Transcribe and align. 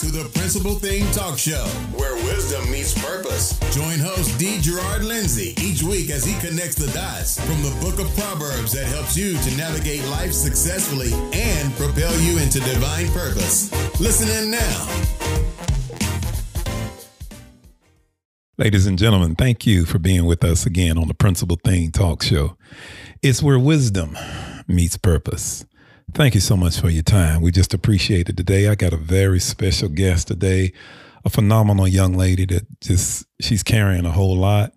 to 0.00 0.10
the 0.10 0.30
Principal 0.30 0.76
Thing 0.76 1.04
Talk 1.12 1.36
Show, 1.36 1.62
where 1.92 2.14
wisdom 2.24 2.70
meets 2.70 2.98
purpose. 3.04 3.58
Join 3.76 3.98
host 3.98 4.38
D. 4.38 4.58
Gerard 4.58 5.04
Lindsay 5.04 5.54
each 5.60 5.82
week 5.82 6.08
as 6.08 6.24
he 6.24 6.32
connects 6.40 6.76
the 6.76 6.90
dots 6.92 7.38
from 7.38 7.60
the 7.60 7.76
book 7.82 8.00
of 8.00 8.10
Proverbs 8.16 8.72
that 8.72 8.86
helps 8.86 9.14
you 9.14 9.36
to 9.36 9.56
navigate 9.58 10.02
life 10.06 10.32
successfully 10.32 11.12
and 11.34 11.70
propel 11.74 12.18
you 12.20 12.38
into 12.38 12.60
divine 12.60 13.08
purpose. 13.08 13.70
Listen 14.00 14.28
in 14.42 14.50
now. 14.50 15.04
Ladies 18.56 18.86
and 18.86 18.98
gentlemen, 18.98 19.34
thank 19.34 19.66
you 19.66 19.84
for 19.84 19.98
being 19.98 20.24
with 20.24 20.42
us 20.44 20.64
again 20.64 20.96
on 20.96 21.08
the 21.08 21.14
Principal 21.14 21.58
Thing 21.62 21.90
Talk 21.90 22.22
Show. 22.22 22.56
It's 23.20 23.42
where 23.42 23.58
wisdom 23.58 24.16
meets 24.66 24.96
purpose. 24.96 25.66
Thank 26.14 26.34
you 26.34 26.40
so 26.40 26.56
much 26.56 26.80
for 26.80 26.90
your 26.90 27.02
time. 27.02 27.40
We 27.40 27.50
just 27.50 27.74
appreciate 27.74 28.28
it 28.28 28.36
today. 28.36 28.68
I 28.68 28.74
got 28.74 28.92
a 28.92 28.96
very 28.96 29.40
special 29.40 29.88
guest 29.88 30.28
today, 30.28 30.72
a 31.24 31.30
phenomenal 31.30 31.86
young 31.86 32.14
lady 32.14 32.46
that 32.46 32.80
just 32.80 33.26
she's 33.40 33.62
carrying 33.62 34.06
a 34.06 34.10
whole 34.10 34.36
lot. 34.36 34.72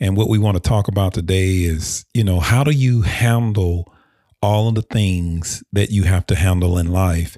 And 0.00 0.16
what 0.16 0.28
we 0.28 0.38
want 0.38 0.56
to 0.56 0.68
talk 0.68 0.88
about 0.88 1.14
today 1.14 1.58
is, 1.62 2.04
you 2.14 2.24
know, 2.24 2.40
how 2.40 2.64
do 2.64 2.72
you 2.72 3.02
handle 3.02 3.92
all 4.40 4.68
of 4.68 4.74
the 4.74 4.82
things 4.82 5.62
that 5.72 5.90
you 5.90 6.02
have 6.04 6.26
to 6.26 6.34
handle 6.34 6.78
in 6.78 6.90
life 6.90 7.36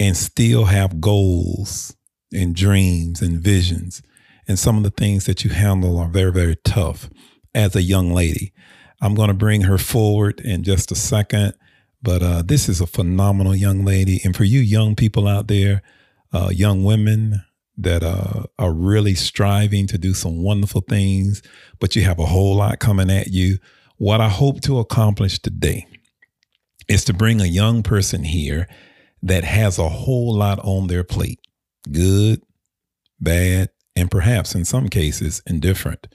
and 0.00 0.16
still 0.16 0.64
have 0.64 1.00
goals 1.00 1.94
and 2.32 2.54
dreams 2.54 3.22
and 3.22 3.40
visions? 3.40 4.02
and 4.48 4.58
some 4.58 4.76
of 4.76 4.82
the 4.82 4.90
things 4.90 5.26
that 5.26 5.44
you 5.44 5.50
handle 5.50 5.98
are 5.98 6.08
very, 6.08 6.32
very 6.32 6.56
tough 6.64 7.08
as 7.54 7.76
a 7.76 7.82
young 7.82 8.12
lady. 8.12 8.52
I'm 9.00 9.14
going 9.14 9.28
to 9.28 9.34
bring 9.34 9.62
her 9.62 9.78
forward 9.78 10.40
in 10.40 10.62
just 10.62 10.92
a 10.92 10.94
second, 10.94 11.54
but 12.02 12.22
uh, 12.22 12.42
this 12.42 12.68
is 12.68 12.80
a 12.80 12.86
phenomenal 12.86 13.54
young 13.54 13.84
lady. 13.84 14.20
And 14.24 14.36
for 14.36 14.44
you 14.44 14.60
young 14.60 14.96
people 14.96 15.28
out 15.28 15.48
there, 15.48 15.82
uh, 16.32 16.50
young 16.52 16.84
women 16.84 17.42
that 17.76 18.02
uh, 18.02 18.44
are 18.58 18.72
really 18.72 19.14
striving 19.14 19.86
to 19.86 19.98
do 19.98 20.14
some 20.14 20.42
wonderful 20.42 20.82
things, 20.82 21.42
but 21.80 21.96
you 21.96 22.02
have 22.02 22.18
a 22.18 22.26
whole 22.26 22.56
lot 22.56 22.78
coming 22.78 23.10
at 23.10 23.28
you, 23.28 23.58
what 23.96 24.20
I 24.20 24.28
hope 24.28 24.60
to 24.62 24.78
accomplish 24.78 25.38
today 25.38 25.86
is 26.88 27.04
to 27.04 27.14
bring 27.14 27.40
a 27.40 27.46
young 27.46 27.82
person 27.82 28.24
here 28.24 28.68
that 29.22 29.44
has 29.44 29.78
a 29.78 29.88
whole 29.88 30.34
lot 30.34 30.58
on 30.60 30.88
their 30.88 31.04
plate 31.04 31.38
good, 31.90 32.42
bad, 33.20 33.70
and 33.96 34.10
perhaps 34.10 34.54
in 34.54 34.64
some 34.64 34.88
cases 34.88 35.42
indifferent, 35.46 36.06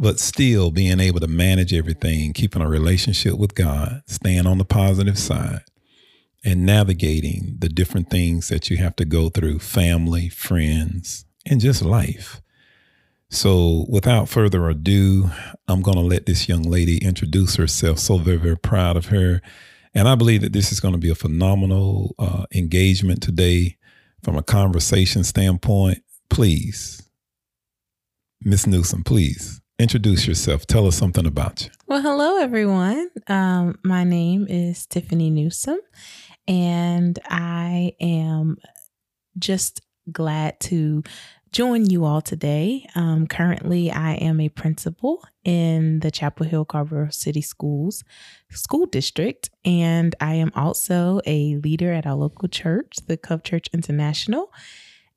but 0.00 0.18
still 0.18 0.70
being 0.70 0.98
able 0.98 1.20
to 1.20 1.28
manage 1.28 1.74
everything, 1.74 2.32
keeping 2.32 2.62
a 2.62 2.68
relationship 2.68 3.34
with 3.34 3.54
God, 3.54 4.02
staying 4.06 4.46
on 4.46 4.56
the 4.56 4.64
positive 4.64 5.18
side, 5.18 5.60
and 6.42 6.64
navigating 6.64 7.56
the 7.58 7.68
different 7.68 8.08
things 8.08 8.48
that 8.48 8.70
you 8.70 8.78
have 8.78 8.96
to 8.96 9.04
go 9.04 9.28
through 9.28 9.58
family, 9.58 10.30
friends, 10.30 11.26
and 11.44 11.60
just 11.60 11.82
life. 11.82 12.40
So, 13.28 13.84
without 13.90 14.30
further 14.30 14.70
ado, 14.70 15.30
I'm 15.68 15.82
going 15.82 15.98
to 15.98 16.02
let 16.02 16.24
this 16.24 16.48
young 16.48 16.62
lady 16.62 16.96
introduce 16.96 17.56
herself. 17.56 17.98
So, 17.98 18.16
very, 18.16 18.38
very 18.38 18.56
proud 18.56 18.96
of 18.96 19.06
her. 19.06 19.42
And 19.94 20.08
I 20.08 20.14
believe 20.14 20.40
that 20.40 20.54
this 20.54 20.72
is 20.72 20.80
going 20.80 20.94
to 20.94 20.98
be 20.98 21.10
a 21.10 21.14
phenomenal 21.14 22.14
uh, 22.18 22.46
engagement 22.54 23.22
today 23.22 23.76
from 24.24 24.36
a 24.36 24.42
conversation 24.42 25.24
standpoint 25.24 26.02
please, 26.30 27.02
Miss 28.40 28.66
Newsome, 28.66 29.02
please 29.02 29.60
introduce 29.80 30.26
yourself. 30.26 30.66
Tell 30.66 30.86
us 30.86 30.96
something 30.96 31.26
about 31.26 31.64
you. 31.64 31.70
Well, 31.86 32.02
hello, 32.02 32.38
everyone. 32.38 33.10
Um, 33.26 33.78
my 33.82 34.04
name 34.04 34.46
is 34.48 34.86
Tiffany 34.86 35.30
Newsome, 35.30 35.80
and 36.46 37.18
I 37.24 37.94
am 38.00 38.58
just 39.38 39.80
glad 40.12 40.60
to 40.60 41.02
join 41.50 41.88
you 41.88 42.04
all 42.04 42.20
today. 42.20 42.86
Um, 42.94 43.26
currently, 43.26 43.90
I 43.90 44.14
am 44.14 44.38
a 44.40 44.50
principal 44.50 45.24
in 45.44 46.00
the 46.00 46.10
Chapel 46.10 46.44
Hill 46.46 46.66
Carrboro 46.66 47.08
City 47.10 47.40
Schools 47.40 48.04
School 48.50 48.84
District, 48.84 49.48
and 49.64 50.14
I 50.20 50.34
am 50.34 50.52
also 50.54 51.20
a 51.26 51.56
leader 51.56 51.92
at 51.92 52.06
our 52.06 52.16
local 52.16 52.48
church, 52.48 52.96
the 53.06 53.16
Cove 53.16 53.44
Church 53.44 53.68
International. 53.72 54.52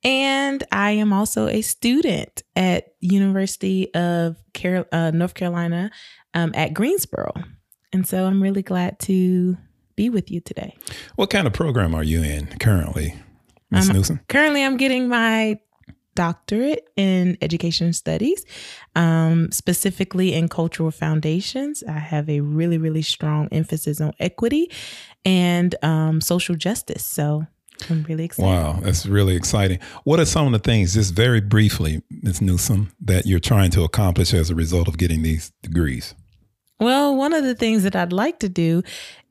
And 0.04 0.64
I 0.72 0.92
am 0.92 1.14
also 1.14 1.48
a 1.48 1.62
student 1.62 2.44
at 2.56 2.94
University 3.00 3.94
of 3.94 4.38
Carol- 4.54 4.86
uh, 4.92 5.12
North 5.12 5.34
Carolina 5.34 5.92
um, 6.34 6.52
at 6.56 6.74
Greensboro. 6.74 7.32
And 7.94 8.08
so 8.08 8.26
I'm 8.26 8.42
really 8.42 8.64
glad 8.64 9.00
to 9.02 9.58
be 9.96 10.10
with 10.10 10.32
you 10.32 10.42
today. 10.42 10.76
What 11.16 11.30
kind 11.30 11.48
of 11.48 11.54
program 11.54 11.94
are 11.96 12.04
you 12.04 12.24
in 12.24 12.48
currently, 12.60 13.16
Ms. 13.70 13.90
Um, 13.90 13.96
Newsome? 13.96 14.20
Currently, 14.28 14.64
I'm 14.64 14.78
getting 14.78 15.08
my 15.08 15.60
doctorate 16.16 16.90
in 16.96 17.38
education 17.42 17.94
studies, 17.94 18.46
um, 18.96 19.52
specifically 19.52 20.34
in 20.34 20.48
cultural 20.48 20.92
foundations. 20.92 21.84
I 21.88 22.00
have 22.00 22.30
a 22.30 22.42
really, 22.42 22.78
really 22.78 23.02
strong 23.02 23.48
emphasis 23.52 24.00
on 24.02 24.14
equity 24.20 24.72
and 25.26 25.76
um, 25.84 26.22
social 26.22 26.56
justice. 26.56 27.06
So 27.06 27.48
I'm 27.90 28.04
really 28.04 28.26
excited. 28.26 28.48
Wow, 28.48 28.80
that's 28.82 29.06
really 29.06 29.36
exciting. 29.36 29.80
What 30.04 30.20
are 30.20 30.26
some 30.26 30.46
of 30.48 30.54
the 30.54 30.60
things, 30.60 30.94
just 30.94 31.14
very 31.14 31.42
briefly, 31.42 32.02
Ms. 32.22 32.42
Newsome, 32.42 32.92
that 33.02 33.26
you're 33.26 33.40
trying 33.40 33.72
to 33.72 33.84
accomplish 33.84 34.34
as 34.34 34.50
a 34.50 34.56
result 34.56 34.88
of 34.88 34.98
getting 34.98 35.22
these 35.24 35.52
degrees? 35.62 36.16
Well, 36.80 37.16
one 37.16 37.34
of 37.34 37.44
the 37.44 37.56
things 37.56 37.84
that 37.84 37.96
I'd 37.96 38.12
like 38.12 38.40
to 38.40 38.50
do 38.50 38.84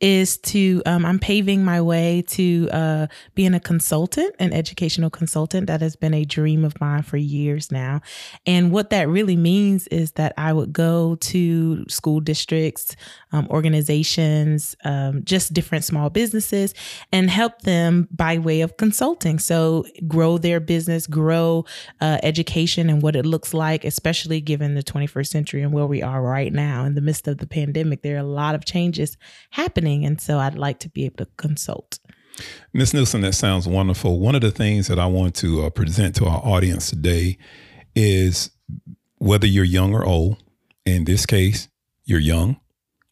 is 0.02 0.36
to 0.36 0.82
um, 0.84 1.06
I'm 1.06 1.20
paving 1.20 1.64
my 1.64 1.80
way 1.80 2.24
to 2.28 2.68
uh, 2.72 3.06
being 3.36 3.54
a 3.54 3.60
consultant, 3.60 4.34
an 4.40 4.52
educational 4.52 5.10
consultant. 5.10 5.68
That 5.68 5.80
has 5.80 5.94
been 5.94 6.12
a 6.12 6.24
dream 6.24 6.64
of 6.64 6.78
mine 6.80 7.04
for 7.04 7.16
years 7.16 7.70
now. 7.70 8.00
And 8.44 8.72
what 8.72 8.90
that 8.90 9.08
really 9.08 9.36
means 9.36 9.86
is 9.86 10.12
that 10.12 10.34
I 10.36 10.52
would 10.52 10.72
go 10.72 11.14
to 11.14 11.88
school 11.88 12.18
districts, 12.18 12.96
um, 13.30 13.46
organizations, 13.48 14.74
um, 14.84 15.22
just 15.24 15.54
different 15.54 15.84
small 15.84 16.10
businesses, 16.10 16.74
and 17.12 17.30
help 17.30 17.62
them 17.62 18.08
by 18.10 18.38
way 18.38 18.62
of 18.62 18.76
consulting. 18.76 19.38
So 19.38 19.86
grow 20.08 20.36
their 20.36 20.58
business, 20.58 21.06
grow 21.06 21.64
uh, 22.00 22.18
education, 22.24 22.90
and 22.90 23.02
what 23.02 23.14
it 23.14 23.24
looks 23.24 23.54
like, 23.54 23.84
especially 23.84 24.40
given 24.40 24.74
the 24.74 24.82
21st 24.82 25.28
century 25.28 25.62
and 25.62 25.72
where 25.72 25.86
we 25.86 26.02
are 26.02 26.20
right 26.20 26.52
now 26.52 26.84
in 26.84 26.96
the 26.96 27.00
midst 27.00 27.28
of 27.28 27.38
the 27.38 27.46
pandemic. 27.46 28.02
There 28.02 28.16
are 28.16 28.18
a 28.18 28.24
lot 28.24 28.56
of 28.56 28.64
changes 28.64 29.16
happening 29.50 29.91
happening. 29.92 30.06
And 30.06 30.20
so 30.20 30.38
I'd 30.38 30.54
like 30.54 30.78
to 30.80 30.88
be 30.88 31.04
able 31.04 31.24
to 31.24 31.30
consult. 31.36 31.98
Ms. 32.72 32.94
Newsome, 32.94 33.20
that 33.22 33.34
sounds 33.34 33.68
wonderful. 33.68 34.18
One 34.18 34.34
of 34.34 34.40
the 34.40 34.50
things 34.50 34.88
that 34.88 34.98
I 34.98 35.06
want 35.06 35.34
to 35.36 35.66
uh, 35.66 35.70
present 35.70 36.16
to 36.16 36.26
our 36.26 36.40
audience 36.44 36.90
today 36.90 37.36
is 37.94 38.50
whether 39.18 39.46
you're 39.46 39.64
young 39.64 39.94
or 39.94 40.04
old, 40.04 40.42
in 40.86 41.04
this 41.04 41.26
case, 41.26 41.68
you're 42.04 42.20
young. 42.20 42.58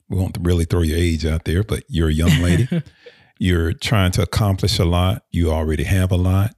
We 0.09 0.17
won't 0.19 0.39
really 0.41 0.65
throw 0.65 0.83
your 0.83 0.99
age 0.99 1.25
out 1.27 1.45
there, 1.45 1.63
but 1.63 1.85
you're 1.89 2.09
a 2.09 2.13
young 2.13 2.43
lady. 2.43 2.69
you're 3.39 3.73
trying 3.75 4.11
to 4.13 4.23
accomplish 4.23 4.79
a 4.79 4.85
lot. 4.85 5.25
You 5.31 5.53
already 5.53 5.85
have 5.85 6.11
a 6.11 6.17
lot. 6.17 6.55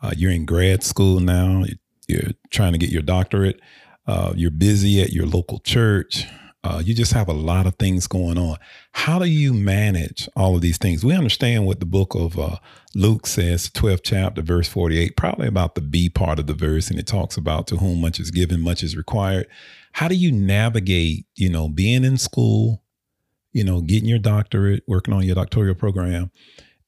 Uh, 0.00 0.12
you're 0.16 0.30
in 0.30 0.44
grad 0.44 0.82
school 0.82 1.18
now. 1.18 1.64
You're 2.06 2.32
trying 2.50 2.72
to 2.72 2.78
get 2.78 2.90
your 2.90 3.02
doctorate. 3.02 3.60
Uh, 4.06 4.34
you're 4.36 4.50
busy 4.50 5.00
at 5.00 5.12
your 5.12 5.26
local 5.26 5.58
church. 5.60 6.26
Uh, 6.64 6.80
you 6.84 6.94
just 6.94 7.12
have 7.12 7.28
a 7.28 7.32
lot 7.32 7.66
of 7.66 7.74
things 7.74 8.06
going 8.06 8.38
on. 8.38 8.56
How 8.92 9.18
do 9.18 9.24
you 9.24 9.52
manage 9.52 10.28
all 10.36 10.54
of 10.54 10.60
these 10.60 10.78
things? 10.78 11.04
We 11.04 11.14
understand 11.14 11.66
what 11.66 11.80
the 11.80 11.86
book 11.86 12.14
of 12.14 12.38
uh, 12.38 12.56
Luke 12.94 13.26
says, 13.26 13.68
12th 13.70 14.02
chapter, 14.04 14.42
verse 14.42 14.68
48, 14.68 15.16
probably 15.16 15.48
about 15.48 15.74
the 15.74 15.80
B 15.80 16.08
part 16.08 16.38
of 16.38 16.46
the 16.46 16.54
verse, 16.54 16.88
and 16.88 17.00
it 17.00 17.06
talks 17.06 17.36
about 17.36 17.66
to 17.68 17.78
whom 17.78 18.00
much 18.00 18.20
is 18.20 18.30
given, 18.30 18.60
much 18.60 18.84
is 18.84 18.96
required. 18.96 19.48
How 19.92 20.06
do 20.06 20.14
you 20.14 20.30
navigate, 20.30 21.26
you 21.34 21.50
know, 21.50 21.68
being 21.68 22.04
in 22.04 22.16
school, 22.16 22.84
you 23.52 23.64
know, 23.64 23.80
getting 23.80 24.08
your 24.08 24.20
doctorate, 24.20 24.84
working 24.86 25.14
on 25.14 25.24
your 25.24 25.34
doctoral 25.34 25.74
program, 25.74 26.30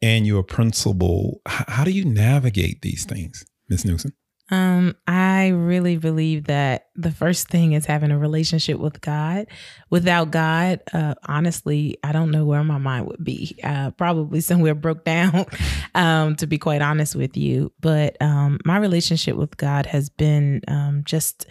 and 0.00 0.24
you're 0.24 0.40
a 0.40 0.44
principal? 0.44 1.40
H- 1.48 1.64
how 1.66 1.82
do 1.82 1.90
you 1.90 2.04
navigate 2.04 2.82
these 2.82 3.04
things, 3.04 3.44
Ms. 3.68 3.84
Newsome? 3.84 4.12
Um, 4.50 4.94
I 5.06 5.48
really 5.48 5.96
believe 5.96 6.44
that 6.44 6.88
the 6.94 7.10
first 7.10 7.48
thing 7.48 7.72
is 7.72 7.86
having 7.86 8.10
a 8.10 8.18
relationship 8.18 8.78
with 8.78 9.00
God. 9.00 9.46
Without 9.88 10.30
God, 10.30 10.80
uh, 10.92 11.14
honestly, 11.26 11.96
I 12.04 12.12
don't 12.12 12.30
know 12.30 12.44
where 12.44 12.62
my 12.62 12.78
mind 12.78 13.06
would 13.06 13.24
be. 13.24 13.58
Uh, 13.64 13.90
probably 13.92 14.40
somewhere 14.40 14.74
broke 14.74 15.04
down, 15.04 15.46
um, 15.94 16.36
to 16.36 16.46
be 16.46 16.58
quite 16.58 16.82
honest 16.82 17.16
with 17.16 17.36
you. 17.36 17.72
But 17.80 18.20
um, 18.20 18.60
my 18.64 18.76
relationship 18.76 19.36
with 19.36 19.56
God 19.56 19.86
has 19.86 20.10
been 20.10 20.60
um, 20.68 21.02
just 21.04 21.46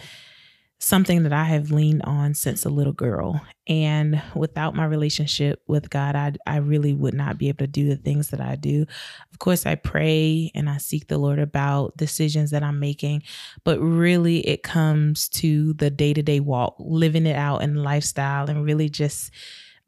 something 0.84 1.24
that 1.24 1.32
I 1.32 1.46
have 1.46 1.72
leaned 1.72 2.02
on 2.04 2.34
since 2.34 2.66
a 2.66 2.70
little 2.70 2.92
girl. 2.92 3.42
And 3.68 4.22
without 4.36 4.76
my 4.76 4.84
relationship 4.84 5.64
with 5.66 5.90
God, 5.90 6.16
I, 6.18 6.34
I 6.46 6.58
really 6.58 6.94
would 6.94 7.14
not 7.14 7.38
be 7.38 7.48
able 7.48 7.60
to 7.60 7.68
do 7.68 7.88
the 7.88 7.96
things 7.96 8.30
that 8.30 8.42
I 8.42 8.56
do. 8.58 8.86
Of 9.32 9.40
course, 9.40 9.66
I 9.66 9.76
pray 9.76 10.52
and 10.54 10.70
I 10.70 10.78
seek 10.78 11.08
the 11.08 11.18
Lord 11.18 11.40
about 11.40 11.96
decisions 11.96 12.52
that 12.52 12.64
I'm 12.64 12.82
making, 12.82 13.24
but 13.64 13.80
really 13.80 14.46
it 14.46 14.62
comes 14.62 15.30
to 15.30 15.74
the 15.76 15.90
day 15.90 16.14
to 16.14 16.22
day 16.22 16.42
walk, 16.42 16.76
living 16.80 17.26
it 17.26 17.38
out 17.38 17.64
in 17.64 17.76
lifestyle, 17.76 18.50
and 18.50 18.66
really 18.66 18.90
just 18.90 19.32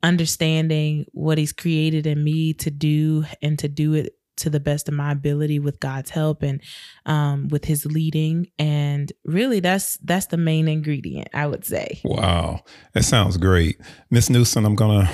understanding 0.02 1.06
what 1.12 1.38
He's 1.38 1.52
created 1.52 2.08
in 2.08 2.24
me 2.24 2.54
to 2.54 2.72
do 2.72 3.26
and 3.42 3.60
to 3.60 3.68
do 3.68 3.96
it 3.96 4.16
to 4.38 4.50
the 4.50 4.60
best 4.60 4.88
of 4.88 4.94
my 4.94 5.12
ability 5.12 5.60
with 5.60 5.80
God's 5.80 6.10
help 6.10 6.44
and 6.44 6.62
um, 7.06 7.48
with 7.50 7.66
His 7.66 7.86
leading. 7.86 8.48
And 8.60 9.12
really, 9.24 9.60
that's 9.60 9.98
that's 9.98 10.28
the 10.28 10.38
main 10.38 10.68
ingredient, 10.68 11.30
I 11.34 11.48
would 11.48 11.66
say. 11.66 12.02
Wow, 12.04 12.62
that 12.94 13.04
sounds 13.04 13.38
great, 13.38 13.80
Miss 14.10 14.30
Newsome. 14.30 14.66
I'm 14.66 14.76
gonna 14.76 15.10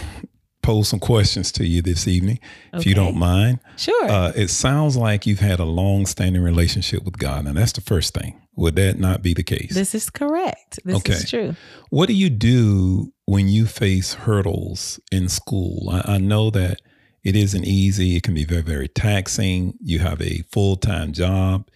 pose 0.62 0.88
some 0.88 1.00
questions 1.00 1.51
to 1.51 1.65
you 1.65 1.81
this 1.81 2.07
evening, 2.07 2.39
okay. 2.73 2.79
if 2.79 2.85
you 2.85 2.94
don't 2.94 3.18
mind. 3.18 3.59
Sure. 3.77 4.09
Uh, 4.09 4.31
it 4.35 4.50
sounds 4.50 4.95
like 4.95 5.25
you've 5.25 5.39
had 5.39 5.59
a 5.59 5.65
long-standing 5.65 6.41
relationship 6.41 7.03
with 7.03 7.18
God, 7.18 7.47
and 7.47 7.57
that's 7.57 7.71
the 7.71 7.81
first 7.81 8.13
thing. 8.13 8.39
Would 8.57 8.75
that 8.75 9.00
not 9.00 9.23
be 9.23 9.33
the 9.33 9.44
case? 9.44 9.73
This 9.73 9.95
is 9.95 10.09
correct. 10.09 10.79
This 10.83 10.97
okay. 10.97 11.13
is 11.13 11.29
true. 11.29 11.56
What 11.89 12.07
do 12.07 12.13
you 12.13 12.29
do 12.29 13.12
when 13.25 13.47
you 13.47 13.65
face 13.65 14.13
hurdles 14.13 15.00
in 15.12 15.29
school? 15.29 15.89
I, 15.89 16.15
I 16.15 16.18
know 16.18 16.50
that 16.51 16.81
it 17.23 17.35
isn't 17.35 17.65
easy. 17.65 18.15
It 18.15 18.23
can 18.23 18.33
be 18.33 18.45
very, 18.45 18.63
very 18.63 18.88
taxing. 18.88 19.77
You 19.81 20.00
have 20.00 20.21
a 20.21 20.44
full-time 20.51 21.13
job. 21.13 21.69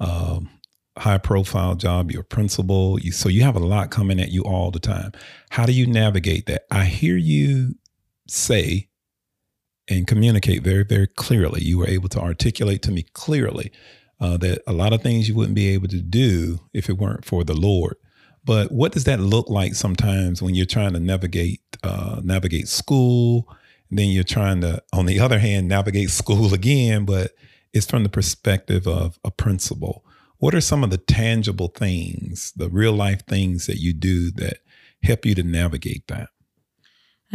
Um, 0.00 0.50
high 0.98 1.18
profile 1.18 1.74
job, 1.74 2.10
you're 2.10 2.22
a 2.22 2.24
principal, 2.24 2.98
you, 3.00 3.12
so 3.12 3.28
you 3.28 3.42
have 3.42 3.56
a 3.56 3.60
lot 3.60 3.90
coming 3.90 4.18
at 4.18 4.30
you 4.30 4.42
all 4.42 4.70
the 4.70 4.80
time. 4.80 5.12
How 5.50 5.66
do 5.66 5.72
you 5.72 5.86
navigate 5.86 6.46
that? 6.46 6.64
I 6.70 6.84
hear 6.84 7.16
you 7.16 7.74
say 8.26 8.88
and 9.88 10.06
communicate 10.06 10.62
very, 10.62 10.84
very 10.84 11.06
clearly. 11.06 11.62
You 11.62 11.78
were 11.78 11.88
able 11.88 12.08
to 12.10 12.20
articulate 12.20 12.82
to 12.82 12.92
me 12.92 13.04
clearly 13.12 13.72
uh, 14.20 14.36
that 14.38 14.62
a 14.66 14.72
lot 14.72 14.92
of 14.92 15.02
things 15.02 15.28
you 15.28 15.34
wouldn't 15.34 15.54
be 15.54 15.68
able 15.68 15.88
to 15.88 16.00
do 16.00 16.60
if 16.72 16.88
it 16.88 16.98
weren't 16.98 17.24
for 17.24 17.44
the 17.44 17.54
Lord. 17.54 17.96
But 18.44 18.72
what 18.72 18.92
does 18.92 19.04
that 19.04 19.20
look 19.20 19.50
like 19.50 19.74
sometimes 19.74 20.40
when 20.40 20.54
you're 20.54 20.66
trying 20.66 20.92
to 20.92 21.00
navigate 21.00 21.60
uh, 21.82 22.20
navigate 22.22 22.68
school? 22.68 23.48
Then 23.90 24.08
you're 24.08 24.24
trying 24.24 24.60
to, 24.62 24.82
on 24.92 25.06
the 25.06 25.20
other 25.20 25.38
hand, 25.38 25.68
navigate 25.68 26.10
school 26.10 26.52
again, 26.54 27.04
but 27.04 27.32
it's 27.72 27.86
from 27.86 28.02
the 28.02 28.08
perspective 28.08 28.86
of 28.86 29.18
a 29.24 29.30
principal. 29.30 30.04
What 30.38 30.54
are 30.54 30.60
some 30.60 30.84
of 30.84 30.90
the 30.90 30.98
tangible 30.98 31.68
things, 31.68 32.52
the 32.56 32.68
real 32.68 32.92
life 32.92 33.26
things 33.26 33.66
that 33.66 33.78
you 33.78 33.92
do 33.92 34.30
that 34.32 34.58
help 35.02 35.24
you 35.24 35.34
to 35.34 35.42
navigate 35.42 36.06
that? 36.08 36.28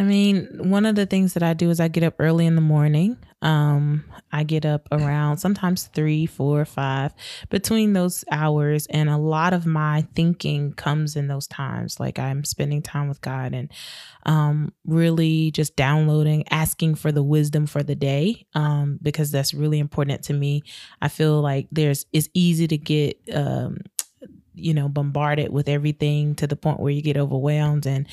I 0.01 0.03
mean, 0.03 0.47
one 0.57 0.87
of 0.87 0.95
the 0.95 1.05
things 1.05 1.35
that 1.35 1.43
I 1.43 1.53
do 1.53 1.69
is 1.69 1.79
I 1.79 1.87
get 1.87 2.01
up 2.01 2.15
early 2.17 2.47
in 2.47 2.55
the 2.55 2.61
morning. 2.61 3.17
Um, 3.43 4.03
I 4.31 4.43
get 4.43 4.65
up 4.65 4.87
around 4.91 5.37
sometimes 5.37 5.83
three, 5.93 6.25
four, 6.25 6.65
five, 6.65 7.13
between 7.51 7.93
those 7.93 8.25
hours, 8.31 8.87
and 8.87 9.09
a 9.11 9.17
lot 9.17 9.53
of 9.53 9.67
my 9.67 10.07
thinking 10.15 10.73
comes 10.73 11.15
in 11.15 11.27
those 11.27 11.45
times. 11.45 11.99
Like 11.99 12.17
I'm 12.17 12.43
spending 12.45 12.81
time 12.81 13.09
with 13.09 13.21
God 13.21 13.53
and 13.53 13.71
um, 14.25 14.73
really 14.87 15.51
just 15.51 15.75
downloading, 15.75 16.45
asking 16.49 16.95
for 16.95 17.11
the 17.11 17.21
wisdom 17.21 17.67
for 17.67 17.83
the 17.83 17.95
day, 17.95 18.47
um, 18.55 18.97
because 19.03 19.29
that's 19.29 19.53
really 19.53 19.77
important 19.77 20.23
to 20.23 20.33
me. 20.33 20.63
I 20.99 21.09
feel 21.09 21.41
like 21.41 21.67
there's 21.71 22.07
it's 22.11 22.29
easy 22.33 22.67
to 22.67 22.77
get 22.77 23.19
um, 23.35 23.81
you 24.53 24.73
know 24.73 24.89
bombarded 24.89 25.51
with 25.51 25.69
everything 25.69 26.35
to 26.35 26.47
the 26.47 26.55
point 26.55 26.79
where 26.79 26.91
you 26.91 27.01
get 27.01 27.17
overwhelmed. 27.17 27.85
And 27.85 28.07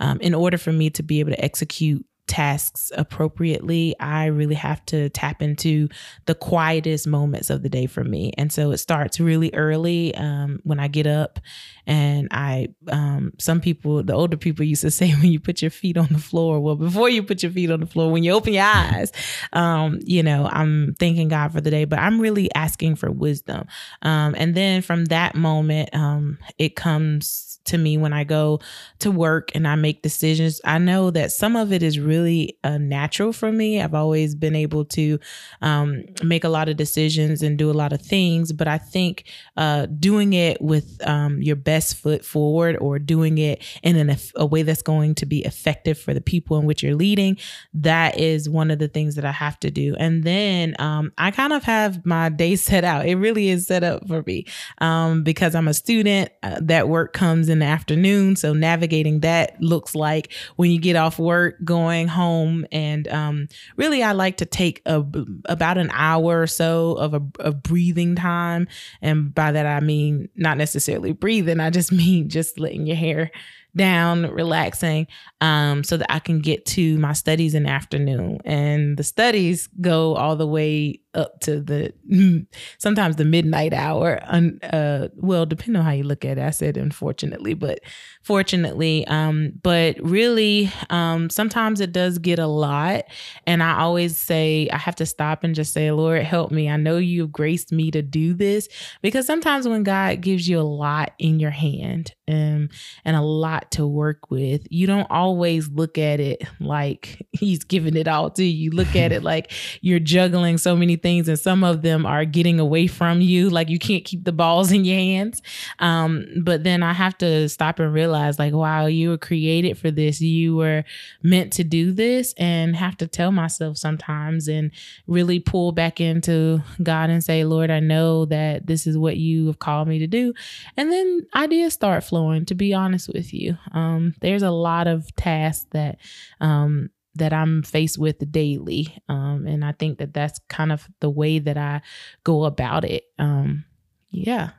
um, 0.00 0.20
in 0.20 0.34
order 0.34 0.58
for 0.58 0.72
me 0.72 0.90
to 0.90 1.02
be 1.02 1.20
able 1.20 1.30
to 1.30 1.44
execute 1.44 2.04
tasks 2.26 2.90
appropriately, 2.96 3.94
I 4.00 4.26
really 4.26 4.54
have 4.54 4.84
to 4.86 5.08
tap 5.10 5.42
into 5.42 5.88
the 6.26 6.34
quietest 6.34 7.06
moments 7.06 7.50
of 7.50 7.62
the 7.62 7.68
day 7.68 7.86
for 7.86 8.02
me. 8.02 8.32
And 8.38 8.52
so 8.52 8.70
it 8.70 8.78
starts 8.78 9.20
really 9.20 9.50
early 9.52 10.14
um, 10.14 10.60
when 10.64 10.80
I 10.80 10.88
get 10.88 11.06
up. 11.06 11.38
And 11.86 12.28
I, 12.30 12.68
um, 12.88 13.32
some 13.38 13.60
people, 13.60 14.02
the 14.02 14.14
older 14.14 14.36
people 14.36 14.64
used 14.64 14.82
to 14.82 14.90
say, 14.90 15.10
when 15.20 15.32
you 15.32 15.40
put 15.40 15.60
your 15.60 15.70
feet 15.70 15.96
on 15.96 16.08
the 16.10 16.18
floor, 16.18 16.60
well, 16.60 16.76
before 16.76 17.08
you 17.08 17.22
put 17.22 17.42
your 17.42 17.52
feet 17.52 17.70
on 17.70 17.80
the 17.80 17.86
floor, 17.86 18.10
when 18.10 18.24
you 18.24 18.32
open 18.32 18.54
your 18.54 18.64
eyes, 18.64 19.12
um, 19.52 19.98
you 20.02 20.22
know, 20.22 20.48
I'm 20.50 20.94
thanking 20.98 21.28
God 21.28 21.52
for 21.52 21.60
the 21.60 21.70
day, 21.70 21.84
but 21.84 21.98
I'm 21.98 22.20
really 22.20 22.52
asking 22.54 22.96
for 22.96 23.10
wisdom. 23.10 23.66
Um, 24.02 24.34
and 24.38 24.54
then 24.54 24.80
from 24.82 25.06
that 25.06 25.34
moment, 25.34 25.90
um, 25.94 26.38
it 26.58 26.74
comes 26.74 27.43
to 27.64 27.78
me 27.78 27.96
when 27.96 28.12
I 28.12 28.24
go 28.24 28.60
to 29.00 29.10
work 29.10 29.50
and 29.54 29.66
I 29.66 29.74
make 29.74 30.02
decisions. 30.02 30.60
I 30.64 30.78
know 30.78 31.10
that 31.10 31.32
some 31.32 31.56
of 31.56 31.72
it 31.72 31.82
is 31.82 31.98
really 31.98 32.58
uh, 32.64 32.78
natural 32.78 33.32
for 33.32 33.50
me. 33.50 33.80
I've 33.80 33.94
always 33.94 34.34
been 34.34 34.54
able 34.54 34.84
to 34.86 35.18
um, 35.62 36.04
make 36.22 36.44
a 36.44 36.48
lot 36.48 36.68
of 36.68 36.76
decisions 36.76 37.42
and 37.42 37.58
do 37.58 37.70
a 37.70 37.72
lot 37.72 37.92
of 37.92 38.02
things, 38.02 38.52
but 38.52 38.68
I 38.68 38.78
think 38.78 39.24
uh, 39.56 39.86
doing 39.86 40.32
it 40.32 40.60
with 40.60 41.06
um, 41.06 41.40
your 41.42 41.56
best 41.56 41.96
foot 41.96 42.24
forward 42.24 42.76
or 42.76 42.98
doing 42.98 43.38
it 43.38 43.62
in 43.82 43.96
an, 43.96 44.16
a 44.36 44.46
way 44.46 44.62
that's 44.62 44.82
going 44.82 45.14
to 45.16 45.26
be 45.26 45.44
effective 45.44 45.98
for 45.98 46.14
the 46.14 46.20
people 46.20 46.58
in 46.58 46.66
which 46.66 46.82
you're 46.82 46.94
leading, 46.94 47.36
that 47.72 48.18
is 48.18 48.48
one 48.48 48.70
of 48.70 48.78
the 48.78 48.88
things 48.88 49.14
that 49.14 49.24
I 49.24 49.32
have 49.32 49.58
to 49.60 49.70
do. 49.70 49.94
And 49.98 50.24
then 50.24 50.74
um, 50.78 51.12
I 51.18 51.30
kind 51.30 51.52
of 51.52 51.64
have 51.64 52.04
my 52.04 52.28
day 52.28 52.56
set 52.64 52.84
out. 52.84 53.06
It 53.06 53.16
really 53.16 53.48
is 53.48 53.66
set 53.66 53.84
up 53.84 54.06
for 54.06 54.22
me 54.26 54.46
um, 54.78 55.22
because 55.22 55.54
I'm 55.54 55.68
a 55.68 55.74
student. 55.74 56.30
Uh, 56.42 56.58
that 56.62 56.88
work 56.88 57.12
comes 57.12 57.48
in 57.48 57.53
the 57.58 57.66
afternoon. 57.66 58.36
So 58.36 58.52
navigating 58.52 59.20
that 59.20 59.60
looks 59.60 59.94
like 59.94 60.32
when 60.56 60.70
you 60.70 60.80
get 60.80 60.96
off 60.96 61.18
work, 61.18 61.56
going 61.64 62.08
home, 62.08 62.66
and 62.72 63.08
um, 63.08 63.48
really 63.76 64.02
I 64.02 64.12
like 64.12 64.38
to 64.38 64.46
take 64.46 64.82
a, 64.86 65.04
about 65.46 65.78
an 65.78 65.90
hour 65.92 66.42
or 66.42 66.46
so 66.46 66.92
of 66.94 67.14
a 67.14 67.22
of 67.40 67.62
breathing 67.62 68.16
time, 68.16 68.68
and 69.02 69.34
by 69.34 69.52
that 69.52 69.66
I 69.66 69.80
mean 69.80 70.28
not 70.36 70.58
necessarily 70.58 71.12
breathing. 71.12 71.60
I 71.60 71.70
just 71.70 71.92
mean 72.04 72.28
just 72.28 72.58
letting 72.58 72.86
your 72.86 72.96
hair 72.96 73.30
down, 73.76 74.30
relaxing, 74.30 75.06
um, 75.40 75.82
so 75.82 75.96
that 75.96 76.12
I 76.12 76.18
can 76.18 76.40
get 76.40 76.64
to 76.66 76.96
my 76.98 77.12
studies 77.12 77.54
in 77.54 77.64
the 77.64 77.70
afternoon. 77.70 78.38
And 78.44 78.96
the 78.96 79.02
studies 79.02 79.68
go 79.80 80.14
all 80.14 80.36
the 80.36 80.46
way 80.46 81.00
up 81.14 81.40
to 81.40 81.60
the 81.60 82.46
sometimes 82.78 83.16
the 83.16 83.24
midnight 83.24 83.72
hour. 83.72 84.20
Uh, 84.62 85.08
well, 85.14 85.46
depending 85.46 85.76
on 85.76 85.84
how 85.84 85.92
you 85.92 86.04
look 86.04 86.24
at 86.24 86.38
it. 86.38 86.42
I 86.42 86.50
said 86.50 86.76
unfortunately, 86.76 87.54
but 87.54 87.80
fortunately. 88.22 89.06
Um, 89.06 89.52
but 89.62 89.96
really, 90.00 90.72
um, 90.90 91.30
sometimes 91.30 91.80
it 91.80 91.92
does 91.92 92.18
get 92.18 92.38
a 92.38 92.46
lot. 92.46 93.04
And 93.46 93.62
I 93.62 93.78
always 93.78 94.18
say, 94.18 94.68
I 94.72 94.78
have 94.78 94.96
to 94.96 95.06
stop 95.06 95.44
and 95.44 95.54
just 95.54 95.72
say, 95.72 95.90
Lord, 95.90 96.22
help 96.22 96.50
me. 96.50 96.68
I 96.68 96.76
know 96.76 96.96
you've 96.96 97.32
graced 97.32 97.72
me 97.72 97.90
to 97.90 98.02
do 98.02 98.34
this 98.34 98.68
because 99.02 99.26
sometimes 99.26 99.68
when 99.68 99.82
God 99.82 100.20
gives 100.20 100.48
you 100.48 100.58
a 100.58 100.62
lot 100.62 101.12
in 101.18 101.40
your 101.40 101.50
hand 101.50 102.14
um, 102.28 102.68
and 103.04 103.16
a 103.16 103.22
lot 103.22 103.70
to 103.72 103.86
work 103.86 104.30
with, 104.30 104.66
you 104.70 104.86
don't 104.86 105.10
always 105.10 105.68
look 105.68 105.98
at 105.98 106.20
it 106.20 106.42
like 106.60 107.26
He's 107.32 107.64
giving 107.64 107.96
it 107.96 108.08
all 108.08 108.30
to 108.30 108.44
you. 108.44 108.64
You 108.64 108.70
look 108.70 108.94
at 108.96 109.12
it 109.12 109.22
like 109.34 109.52
you're 109.80 109.98
juggling 109.98 110.58
so 110.58 110.76
many 110.76 110.96
things, 111.04 111.28
and 111.28 111.38
some 111.38 111.62
of 111.62 111.82
them 111.82 112.04
are 112.04 112.24
getting 112.24 112.58
away 112.58 112.88
from 112.88 113.20
you. 113.20 113.50
Like 113.50 113.68
you 113.68 113.78
can't 113.78 114.04
keep 114.04 114.24
the 114.24 114.32
balls 114.32 114.72
in 114.72 114.84
your 114.84 114.98
hands. 114.98 115.40
Um, 115.78 116.26
but 116.42 116.64
then 116.64 116.82
I 116.82 116.94
have 116.94 117.16
to 117.18 117.48
stop 117.48 117.78
and 117.78 117.92
realize 117.92 118.38
like 118.38 118.52
wow 118.52 118.86
you 118.86 119.10
were 119.10 119.18
created 119.18 119.78
for 119.78 119.90
this 119.90 120.20
you 120.20 120.56
were 120.56 120.84
meant 121.22 121.52
to 121.52 121.64
do 121.64 121.92
this 121.92 122.34
and 122.38 122.74
have 122.76 122.96
to 122.96 123.06
tell 123.06 123.30
myself 123.32 123.76
sometimes 123.76 124.48
and 124.48 124.70
really 125.06 125.38
pull 125.38 125.72
back 125.72 126.00
into 126.00 126.62
god 126.82 127.10
and 127.10 127.22
say 127.22 127.44
lord 127.44 127.70
i 127.70 127.80
know 127.80 128.24
that 128.24 128.66
this 128.66 128.86
is 128.86 128.96
what 128.98 129.16
you 129.16 129.46
have 129.46 129.58
called 129.58 129.88
me 129.88 129.98
to 129.98 130.06
do 130.06 130.32
and 130.76 130.90
then 130.90 131.26
ideas 131.34 131.74
start 131.74 132.02
flowing 132.02 132.44
to 132.44 132.54
be 132.54 132.72
honest 132.72 133.08
with 133.12 133.32
you 133.32 133.56
um, 133.72 134.14
there's 134.20 134.42
a 134.42 134.50
lot 134.50 134.86
of 134.86 135.14
tasks 135.16 135.66
that 135.70 135.98
um, 136.40 136.90
that 137.16 137.32
I'm 137.32 137.62
faced 137.62 137.98
with 137.98 138.30
daily. 138.32 138.96
Um, 139.08 139.46
and 139.46 139.64
I 139.64 139.72
think 139.72 139.98
that 139.98 140.14
that's 140.14 140.40
kind 140.48 140.72
of 140.72 140.88
the 141.00 141.10
way 141.10 141.38
that 141.38 141.56
I 141.56 141.80
go 142.24 142.44
about 142.44 142.84
it. 142.84 143.04
Um, 143.18 143.64
yeah. 144.10 144.50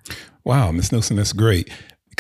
Wow, 0.44 0.72
Miss 0.72 0.92
Nelson, 0.92 1.18
that's 1.18 1.34
great. 1.34 1.70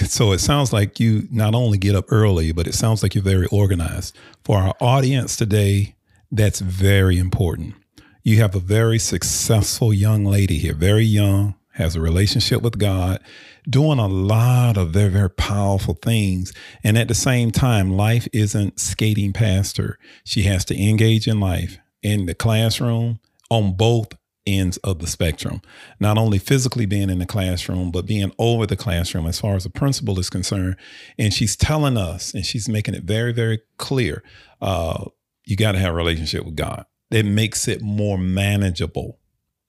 So 0.03 0.33
it 0.33 0.39
sounds 0.39 0.73
like 0.73 0.99
you 0.99 1.27
not 1.31 1.55
only 1.55 1.77
get 1.77 1.95
up 1.95 2.05
early, 2.09 2.51
but 2.51 2.67
it 2.67 2.73
sounds 2.73 3.01
like 3.01 3.15
you're 3.15 3.23
very 3.23 3.47
organized. 3.47 4.17
For 4.43 4.57
our 4.57 4.73
audience 4.81 5.37
today, 5.37 5.95
that's 6.31 6.59
very 6.59 7.17
important. 7.17 7.75
You 8.23 8.37
have 8.39 8.55
a 8.55 8.59
very 8.59 8.99
successful 8.99 9.93
young 9.93 10.25
lady 10.25 10.57
here, 10.57 10.73
very 10.73 11.05
young, 11.05 11.55
has 11.75 11.95
a 11.95 12.01
relationship 12.01 12.61
with 12.61 12.79
God, 12.79 13.21
doing 13.69 13.99
a 13.99 14.07
lot 14.07 14.77
of 14.77 14.91
very, 14.91 15.09
very 15.09 15.29
powerful 15.29 15.93
things. 15.93 16.53
And 16.83 16.97
at 16.97 17.07
the 17.07 17.13
same 17.13 17.51
time, 17.51 17.91
life 17.91 18.27
isn't 18.31 18.79
skating 18.79 19.33
past 19.33 19.77
her. 19.77 19.99
She 20.23 20.43
has 20.43 20.65
to 20.65 20.81
engage 20.81 21.27
in 21.27 21.39
life 21.39 21.77
in 22.01 22.25
the 22.25 22.35
classroom 22.35 23.19
on 23.49 23.75
both 23.75 24.07
ends 24.47 24.77
of 24.77 24.99
the 24.99 25.07
spectrum. 25.07 25.61
Not 25.99 26.17
only 26.17 26.37
physically 26.37 26.85
being 26.85 27.09
in 27.09 27.19
the 27.19 27.25
classroom, 27.25 27.91
but 27.91 28.05
being 28.05 28.31
over 28.39 28.65
the 28.65 28.77
classroom 28.77 29.25
as 29.25 29.39
far 29.39 29.55
as 29.55 29.63
the 29.63 29.69
principal 29.69 30.17
is 30.19 30.29
concerned. 30.29 30.77
And 31.17 31.33
she's 31.33 31.55
telling 31.55 31.97
us, 31.97 32.33
and 32.33 32.45
she's 32.45 32.69
making 32.69 32.93
it 32.93 33.03
very, 33.03 33.33
very 33.33 33.61
clear 33.77 34.23
uh, 34.61 35.05
you 35.45 35.55
got 35.55 35.73
to 35.73 35.79
have 35.79 35.93
a 35.93 35.97
relationship 35.97 36.45
with 36.45 36.55
God. 36.55 36.85
It 37.11 37.25
makes 37.25 37.67
it 37.67 37.81
more 37.81 38.17
manageable 38.17 39.19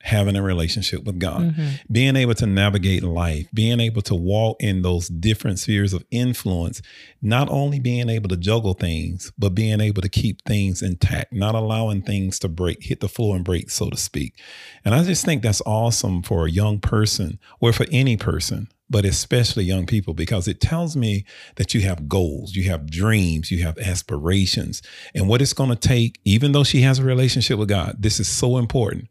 having 0.06 0.36
a 0.36 0.42
relationship 0.42 1.02
with 1.02 1.18
God, 1.18 1.40
mm-hmm. 1.40 1.68
being 1.90 2.14
able 2.14 2.34
to 2.34 2.46
navigate 2.46 3.02
life, 3.02 3.48
being 3.52 3.80
able 3.80 4.02
to 4.02 4.14
walk 4.14 4.62
in 4.62 4.82
those 4.82 5.08
different 5.08 5.58
spheres 5.58 5.92
of 5.92 6.04
influence, 6.12 6.80
not 7.20 7.50
only 7.50 7.80
being 7.80 8.08
able 8.08 8.28
to 8.28 8.36
juggle 8.36 8.75
things, 8.75 9.32
but 9.36 9.50
being 9.50 9.80
able 9.80 10.00
to 10.00 10.08
keep 10.08 10.42
things 10.42 10.80
intact, 10.80 11.32
not 11.32 11.56
allowing 11.56 12.02
things 12.02 12.38
to 12.38 12.48
break, 12.48 12.84
hit 12.84 13.00
the 13.00 13.08
floor 13.08 13.34
and 13.34 13.44
break, 13.44 13.68
so 13.68 13.90
to 13.90 13.96
speak. 13.96 14.38
And 14.84 14.94
I 14.94 15.02
just 15.02 15.25
think 15.25 15.42
that's 15.42 15.62
awesome 15.66 16.22
for 16.22 16.46
a 16.46 16.50
young 16.50 16.78
person 16.78 17.40
or 17.60 17.72
for 17.72 17.86
any 17.90 18.16
person 18.16 18.68
but 18.88 19.04
especially 19.04 19.64
young 19.64 19.84
people, 19.84 20.14
because 20.14 20.46
it 20.46 20.60
tells 20.60 20.96
me 20.96 21.25
that 21.56 21.75
you 21.75 21.80
have 21.80 22.08
goals, 22.08 22.54
you 22.54 22.70
have 22.70 22.88
dreams, 22.88 23.50
you 23.50 23.64
have 23.64 23.76
aspirations. 23.78 24.80
And 25.12 25.28
what 25.28 25.42
it's 25.42 25.52
going 25.52 25.70
to 25.70 25.75
take, 25.75 26.20
even 26.25 26.52
though 26.52 26.62
she 26.62 26.82
has 26.82 27.00
a 27.00 27.04
relationship 27.04 27.58
with 27.58 27.68
God, 27.68 27.96
this 27.98 28.20
is 28.20 28.28
so 28.28 28.58
important 28.58 29.08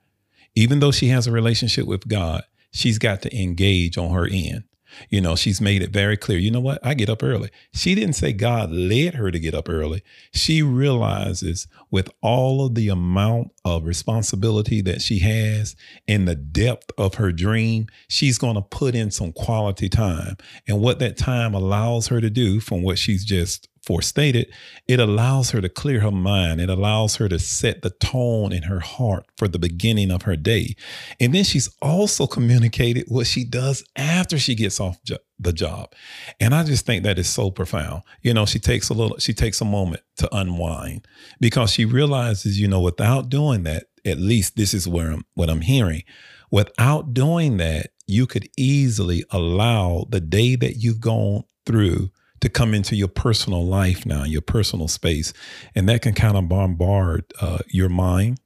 even 0.55 0.79
though 0.79 0.91
she 0.91 1.09
has 1.09 1.27
a 1.27 1.31
relationship 1.31 1.85
with 1.85 2.07
God, 2.07 2.43
she's 2.71 2.97
got 2.97 3.21
to 3.23 3.37
engage 3.37 3.97
on 3.97 4.11
her 4.11 4.27
end. 4.31 4.63
You 5.09 5.21
know, 5.21 5.35
she's 5.35 5.59
made 5.59 5.81
it 5.81 5.89
very 5.91 6.17
clear. 6.17 6.37
You 6.37 6.51
know 6.51 6.61
what? 6.61 6.79
I 6.85 6.93
get 6.93 7.09
up 7.09 7.23
early. 7.23 7.49
She 7.73 7.95
didn't 7.95 8.15
say 8.15 8.33
God 8.33 8.71
led 8.71 9.15
her 9.15 9.31
to 9.31 9.39
get 9.39 9.53
up 9.53 9.67
early. 9.69 10.03
She 10.31 10.61
realizes 10.61 11.67
with 11.91 12.09
all 12.21 12.65
of 12.65 12.75
the 12.75 12.89
amount 12.89 13.51
of 13.63 13.85
responsibility 13.85 14.81
that 14.81 15.01
she 15.01 15.19
has 15.19 15.75
and 16.07 16.27
the 16.27 16.35
depth 16.35 16.91
of 16.97 17.15
her 17.15 17.31
dream, 17.31 17.87
she's 18.07 18.37
going 18.37 18.55
to 18.55 18.61
put 18.61 18.95
in 18.95 19.11
some 19.11 19.33
quality 19.33 19.89
time. 19.89 20.37
And 20.67 20.79
what 20.79 20.99
that 20.99 21.17
time 21.17 21.53
allows 21.53 22.07
her 22.07 22.21
to 22.21 22.29
do 22.29 22.59
from 22.59 22.81
what 22.81 22.97
she's 22.97 23.25
just 23.25 23.67
forestated, 23.85 24.51
it 24.87 24.99
allows 24.99 25.51
her 25.51 25.61
to 25.61 25.69
clear 25.69 25.99
her 25.99 26.11
mind. 26.11 26.59
It 26.59 26.69
allows 26.69 27.17
her 27.17 27.29
to 27.29 27.39
set 27.39 27.81
the 27.81 27.91
tone 27.91 28.51
in 28.51 28.63
her 28.63 28.79
heart 28.79 29.25
for 29.37 29.47
the 29.47 29.59
beginning 29.59 30.11
of 30.11 30.23
her 30.23 30.35
day. 30.35 30.75
And 31.19 31.33
then 31.33 31.43
she's 31.43 31.69
also 31.81 32.27
communicated 32.27 33.05
what 33.07 33.27
she 33.27 33.45
does 33.45 33.83
after 33.95 34.37
she 34.37 34.55
gets 34.55 34.79
off 34.79 35.01
jo- 35.03 35.17
the 35.39 35.53
job. 35.53 35.93
And 36.39 36.55
I 36.55 36.63
just 36.63 36.85
think 36.85 37.03
that 37.03 37.19
is 37.19 37.29
so 37.29 37.51
profound. 37.51 38.03
You 38.21 38.33
know, 38.33 38.45
she 38.45 38.59
takes 38.59 38.89
a 38.89 38.93
little, 38.93 39.17
she 39.19 39.33
takes 39.33 39.61
a 39.61 39.65
moment 39.65 40.01
to 40.17 40.35
unwind 40.35 41.07
because 41.39 41.71
she 41.71 41.85
realizes, 41.85 42.59
you 42.59 42.67
know, 42.67 42.81
without 42.81 43.29
doing 43.29 43.63
that, 43.63 43.85
at 44.05 44.19
least 44.19 44.55
this 44.55 44.73
is 44.73 44.87
where 44.87 45.11
I'm, 45.11 45.25
what 45.33 45.49
I'm 45.49 45.61
hearing. 45.61 46.03
Without 46.51 47.13
doing 47.13 47.57
that, 47.57 47.91
you 48.07 48.27
could 48.27 48.47
easily 48.55 49.25
allow 49.31 50.05
the 50.09 50.21
day 50.21 50.55
that 50.55 50.77
you've 50.77 51.01
gone 51.01 51.43
through 51.65 52.11
to 52.45 52.49
come 52.49 52.75
into 52.75 52.95
your 52.95 53.07
personal 53.07 53.65
life 53.65 54.05
now, 54.05 54.23
your 54.23 54.41
personal 54.41 54.87
space. 54.87 55.33
And 55.73 55.89
that 55.89 56.03
can 56.03 56.13
kind 56.13 56.37
of 56.37 56.47
bombard 56.47 57.25
uh, 57.41 57.59
your 57.69 57.89
mind 57.89 58.39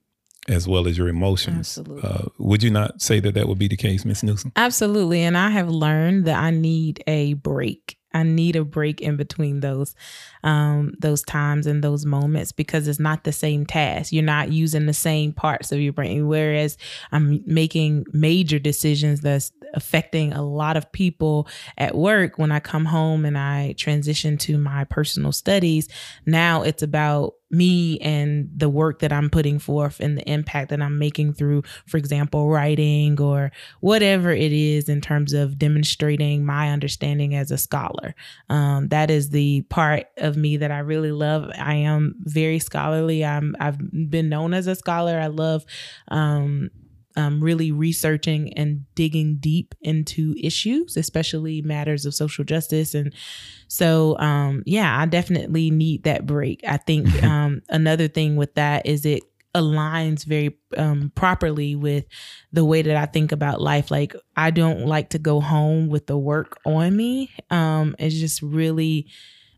as 0.48 0.70
well 0.70 0.88
as 0.88 0.98
your 0.98 1.10
emotions. 1.10 1.78
Absolutely. 1.78 2.10
Uh, 2.10 2.26
would 2.38 2.64
you 2.64 2.70
not 2.70 3.02
say 3.02 3.20
that 3.20 3.34
that 3.34 3.50
would 3.50 3.60
be 3.60 3.68
the 3.68 3.76
case, 3.76 4.06
Miss 4.06 4.24
Newsome? 4.24 4.54
Absolutely. 4.56 5.22
And 5.22 5.38
I 5.38 5.50
have 5.50 5.70
learned 5.70 6.26
that 6.26 6.42
I 6.42 6.50
need 6.50 7.04
a 7.08 7.34
break. 7.34 7.98
I 8.14 8.24
need 8.24 8.56
a 8.56 8.64
break 8.64 9.02
in 9.02 9.18
between 9.18 9.60
those 9.60 9.94
um, 10.44 10.94
those 10.98 11.22
times 11.22 11.68
and 11.68 11.84
those 11.84 12.06
moments 12.06 12.52
because 12.52 12.88
it's 12.88 13.00
not 13.00 13.24
the 13.24 13.32
same 13.32 13.66
task. 13.66 14.12
You're 14.12 14.24
not 14.24 14.52
using 14.52 14.86
the 14.86 14.94
same 14.94 15.34
parts 15.34 15.72
of 15.72 15.80
your 15.80 15.94
brain. 15.94 16.28
Whereas 16.28 16.78
I'm 17.12 17.44
making 17.46 18.06
major 18.14 18.58
decisions 18.58 19.22
that's 19.22 19.52
affecting 19.74 20.34
a 20.34 20.42
lot 20.42 20.78
of 20.78 20.92
people 20.92 21.48
at 21.78 21.96
work 21.96 22.38
when 22.38 22.52
I 22.52 22.60
come 22.60 22.86
home 22.86 23.26
and 23.26 23.38
I 23.38 23.74
transition 23.78 24.38
to 24.40 24.58
my 24.58 24.84
personal 24.86 25.32
studies. 25.32 25.88
Now 26.26 26.64
it's 26.64 26.84
about 26.84 27.34
me 27.52 27.98
and 28.00 28.50
the 28.56 28.70
work 28.70 29.00
that 29.00 29.12
I'm 29.12 29.30
putting 29.30 29.60
forth 29.60 30.00
and 30.00 30.18
the 30.18 30.30
impact 30.30 30.70
that 30.70 30.82
I'm 30.82 31.00
making 31.00 31.34
through, 31.34 31.64
for 31.88 31.98
example, 31.98 32.50
writing 32.50 33.20
or 33.20 33.52
whatever 33.80 34.32
it 34.32 34.52
is 34.52 34.88
in 34.88 35.02
terms 35.02 35.34
of 35.34 35.58
demonstrating 35.58 36.46
my 36.46 36.70
understanding 36.70 37.36
as 37.36 37.52
a 37.52 37.58
scholar. 37.58 38.14
Um, 38.50 38.90
that 38.90 39.10
is 39.10 39.30
the 39.30 39.62
part 39.64 40.08
of 40.18 40.38
me 40.38 40.58
that 40.58 40.72
I 40.72 40.80
really 40.80 41.12
love. 41.12 41.50
I 41.58 41.76
am 41.76 42.16
very 42.20 42.60
scholarly. 42.60 43.26
I'm 43.26 43.56
I've 43.60 43.80
been 44.10 44.30
known 44.30 44.54
as 44.54 44.68
a 44.68 44.76
scholar. 44.76 45.20
I 45.20 45.28
love 45.28 45.66
um, 46.10 46.70
um, 47.16 47.44
really 47.44 47.72
researching 47.72 48.54
and 48.54 48.86
digging 48.96 49.38
deep 49.40 49.76
into 49.82 50.36
issues, 50.42 50.96
especially 50.96 51.62
matters 51.62 52.06
of 52.06 52.14
social 52.14 52.44
justice. 52.44 52.94
And 52.94 53.14
so, 53.68 54.18
um, 54.20 54.64
yeah, 54.66 55.00
I 55.00 55.06
definitely 55.06 55.72
need 55.72 56.04
that 56.04 56.26
break. 56.26 56.62
I 56.68 56.78
think 56.78 57.24
um, 57.24 57.62
another 57.70 58.08
thing 58.08 58.36
with 58.36 58.56
that 58.56 58.86
is 58.86 59.06
it 59.06 59.24
aligns 59.56 60.26
very 60.26 60.56
um, 60.78 61.12
properly 61.16 61.76
with 61.76 62.06
the 62.54 62.64
way 62.64 62.82
that 62.84 62.96
I 62.96 63.06
think 63.08 63.32
about 63.32 63.62
life. 63.62 63.90
Like, 63.90 64.16
I 64.36 64.52
don't 64.52 64.86
like 64.86 65.10
to 65.10 65.20
go 65.20 65.42
home 65.42 65.90
with 65.90 66.08
the 66.08 66.18
work 66.18 66.60
on 66.66 66.96
me. 66.96 67.32
Um, 67.50 67.96
it's 67.98 68.16
just 68.16 68.42
really 68.42 69.08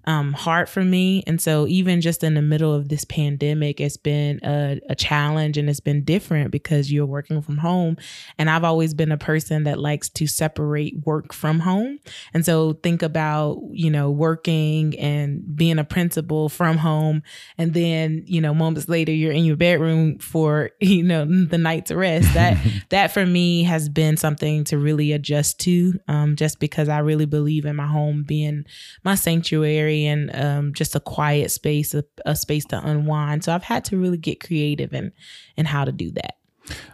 um, 0.06 0.34
hard 0.34 0.68
for 0.68 0.84
me. 0.84 1.24
And 1.28 1.40
so, 1.40 1.68
even 1.68 2.02
just 2.02 2.24
in 2.24 2.34
the 2.34 2.42
middle 2.42 2.74
of 2.74 2.90
this 2.90 3.06
pandemic, 3.06 3.80
it's 3.80 3.98
been 3.98 4.40
a, 4.44 4.80
a, 4.90 4.96
challenge 4.96 5.58
and 5.58 5.70
it's 5.70 5.80
been 5.80 6.04
different 6.04 6.52
because 6.52 6.92
you're 6.92 7.06
working 7.06 7.42
from 7.42 7.58
home. 7.58 7.98
And 8.38 8.50
I've 8.50 8.64
always 8.64 8.94
been 8.94 9.12
a 9.12 9.18
person 9.18 9.64
that 9.66 9.78
likes 9.80 10.10
to 10.10 10.28
separate 10.28 11.06
work 11.06 11.34
from 11.34 11.60
home. 11.60 12.00
And 12.34 12.44
so, 12.44 12.74
think 12.74 13.04
about, 13.04 13.60
you 13.72 13.92
know, 13.92 14.10
working 14.10 14.98
and 14.98 15.56
being 15.56 15.78
a 15.78 15.84
principal 15.84 16.50
from 16.50 16.78
home. 16.78 17.22
And 17.58 17.74
then, 17.74 18.24
you 18.26 18.42
know, 18.42 18.54
moments 18.54 18.90
later, 18.90 19.12
you're 19.12 19.32
in 19.32 19.46
your 19.46 19.58
bedroom 19.58 20.18
for, 20.18 20.72
you 20.80 21.04
know, 21.04 21.26
the 21.26 21.58
night's 21.58 21.92
rest. 21.92 22.34
That, 22.34 22.58
that 22.90 23.12
for 23.12 23.26
me 23.26 23.64
has 23.64 23.88
been 23.88 24.18
something 24.18 24.64
to 24.66 24.78
really 24.78 25.12
adjust 25.12 25.60
to, 25.62 26.00
um, 26.08 26.36
just 26.36 26.60
because 26.60 26.90
I 26.90 27.00
really 27.00 27.26
believe 27.26 27.66
in 27.66 27.76
my 27.76 27.88
home 27.88 28.24
being 28.24 28.66
my 29.04 29.16
sanctuary 29.16 29.91
and 29.92 30.36
um, 30.36 30.74
just 30.74 30.96
a 30.96 31.00
quiet 31.00 31.52
space, 31.52 31.94
a, 31.94 32.04
a 32.26 32.36
space 32.36 32.66
to 32.66 32.86
unwind. 32.86 33.44
So 33.44 33.54
I've 33.54 33.64
had 33.64 33.86
to 33.86 33.98
really 33.98 34.18
get 34.18 34.40
creative 34.40 34.94
in 34.94 35.12
in 35.58 35.66
how 35.66 35.86
to 35.86 35.92
do 35.92 36.12
that. 36.12 36.36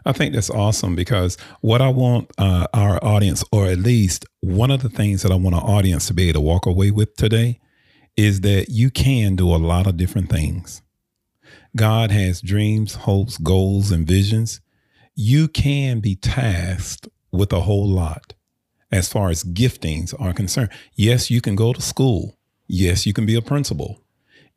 I 0.06 0.12
think 0.14 0.34
that's 0.34 0.50
awesome 0.50 0.96
because 0.96 1.38
what 1.62 1.82
I 1.82 1.90
want 1.90 2.32
uh, 2.38 2.68
our 2.74 3.04
audience, 3.04 3.44
or 3.52 3.68
at 3.68 3.80
least 3.80 4.26
one 4.42 4.72
of 4.72 4.82
the 4.82 4.90
things 4.90 5.22
that 5.24 5.32
I 5.32 5.36
want 5.36 5.56
our 5.56 5.64
audience 5.64 6.08
to 6.08 6.14
be 6.14 6.30
able 6.30 6.40
to 6.40 6.46
walk 6.46 6.66
away 6.66 6.92
with 6.92 7.16
today, 7.16 7.60
is 8.16 8.42
that 8.42 8.70
you 8.70 8.90
can 8.90 9.36
do 9.36 9.54
a 9.54 9.58
lot 9.58 9.86
of 9.88 9.98
different 9.98 10.30
things. 10.30 10.82
God 11.76 12.12
has 12.12 12.42
dreams, 12.42 12.96
hopes, 12.96 13.38
goals, 13.38 13.92
and 13.92 14.08
visions. 14.08 14.62
You 15.16 15.48
can 15.48 16.00
be 16.00 16.16
tasked 16.16 17.08
with 17.32 17.52
a 17.54 17.62
whole 17.62 17.88
lot 17.88 18.34
as 18.92 19.12
far 19.12 19.30
as 19.30 19.44
giftings 19.44 20.20
are 20.20 20.34
concerned. 20.34 20.70
Yes, 20.96 21.30
you 21.30 21.42
can 21.42 21.56
go 21.56 21.74
to 21.74 21.82
school. 21.82 22.37
Yes, 22.68 23.06
you 23.06 23.14
can 23.14 23.26
be 23.26 23.36
a 23.36 23.42
principal 23.42 24.02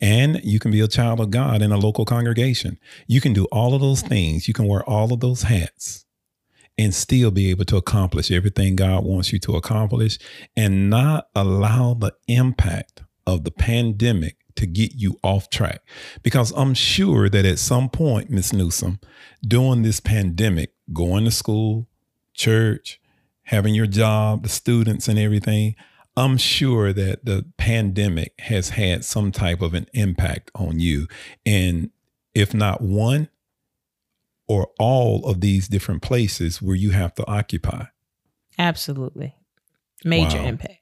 and 0.01 0.41
you 0.43 0.59
can 0.59 0.71
be 0.71 0.81
a 0.81 0.89
child 0.89 1.21
of 1.21 1.31
God 1.31 1.63
in 1.63 1.73
a 1.73 1.77
local 1.77 2.05
congregation. 2.05 2.79
You 3.07 3.21
can 3.21 3.33
do 3.33 3.45
all 3.47 3.75
of 3.75 3.81
those 3.81 4.03
things. 4.03 4.49
You 4.49 4.55
can 4.55 4.67
wear 4.67 4.83
all 4.89 5.13
of 5.13 5.21
those 5.21 5.43
hats 5.43 6.07
and 6.79 6.95
still 6.95 7.31
be 7.31 7.51
able 7.51 7.67
to 7.67 7.77
accomplish 7.77 8.31
everything 8.31 8.77
God 8.77 9.05
wants 9.05 9.33
you 9.33 9.39
to 9.41 9.57
accomplish 9.57 10.19
and 10.57 10.89
not 10.89 11.27
allow 11.35 11.95
the 11.95 12.15
impact 12.27 13.03
of 13.27 13.45
the 13.45 13.51
pandemic 13.51 14.37
to 14.57 14.67
get 14.67 14.93
you 14.95 15.19
off 15.23 15.51
track. 15.51 15.83
Because 16.23 16.53
I'm 16.57 16.75
sure 16.75 17.29
that 17.29 17.45
at 17.45 17.59
some 17.59 17.91
point, 17.91 18.31
Miss 18.31 18.53
Newsome, 18.53 18.99
during 19.47 19.83
this 19.83 20.01
pandemic, 20.01 20.73
going 20.93 21.25
to 21.25 21.31
school, 21.31 21.89
church, 22.35 23.01
having 23.45 23.75
your 23.75 23.87
job, 23.87 24.43
the 24.43 24.49
students 24.49 25.07
and 25.07 25.19
everything, 25.19 25.75
I'm 26.21 26.37
sure 26.37 26.93
that 26.93 27.25
the 27.25 27.47
pandemic 27.57 28.35
has 28.41 28.71
had 28.71 29.07
some 29.07 29.33
type 29.33 29.63
of 29.63 29.73
an 29.73 29.87
impact 29.95 30.51
on 30.55 30.79
you. 30.79 31.09
And 31.47 31.91
if 32.35 32.53
not 32.53 32.83
one 32.83 33.31
or 34.47 34.69
all 34.79 35.25
of 35.25 35.41
these 35.41 35.67
different 35.67 36.03
places 36.03 36.61
where 36.61 36.77
you 36.77 36.91
have 36.91 37.15
to 37.15 37.27
occupy. 37.27 37.85
Absolutely. 38.59 39.35
Major 40.05 40.37
wow. 40.37 40.45
impact. 40.45 40.81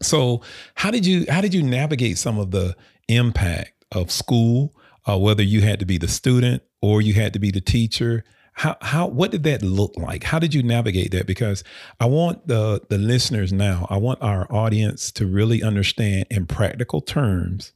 So 0.00 0.42
how 0.76 0.92
did 0.92 1.04
you 1.04 1.26
how 1.28 1.40
did 1.40 1.54
you 1.54 1.64
navigate 1.64 2.16
some 2.16 2.38
of 2.38 2.52
the 2.52 2.76
impact 3.08 3.84
of 3.90 4.12
school, 4.12 4.76
uh, 5.08 5.18
whether 5.18 5.42
you 5.42 5.60
had 5.60 5.80
to 5.80 5.86
be 5.86 5.98
the 5.98 6.06
student 6.06 6.62
or 6.80 7.02
you 7.02 7.14
had 7.14 7.32
to 7.32 7.40
be 7.40 7.50
the 7.50 7.60
teacher? 7.60 8.22
How 8.58 8.76
how 8.80 9.06
what 9.06 9.30
did 9.30 9.44
that 9.44 9.62
look 9.62 9.96
like? 9.96 10.24
How 10.24 10.40
did 10.40 10.52
you 10.52 10.62
navigate 10.62 11.12
that? 11.12 11.26
Because 11.26 11.62
i 12.00 12.06
want 12.06 12.46
the 12.48 12.82
the 12.88 12.98
listeners 12.98 13.52
now 13.52 13.86
i 13.88 13.96
want 13.96 14.20
our 14.22 14.52
audience 14.52 15.12
to 15.12 15.26
really 15.26 15.62
understand 15.62 16.26
in 16.30 16.46
practical 16.46 17.00
terms 17.00 17.72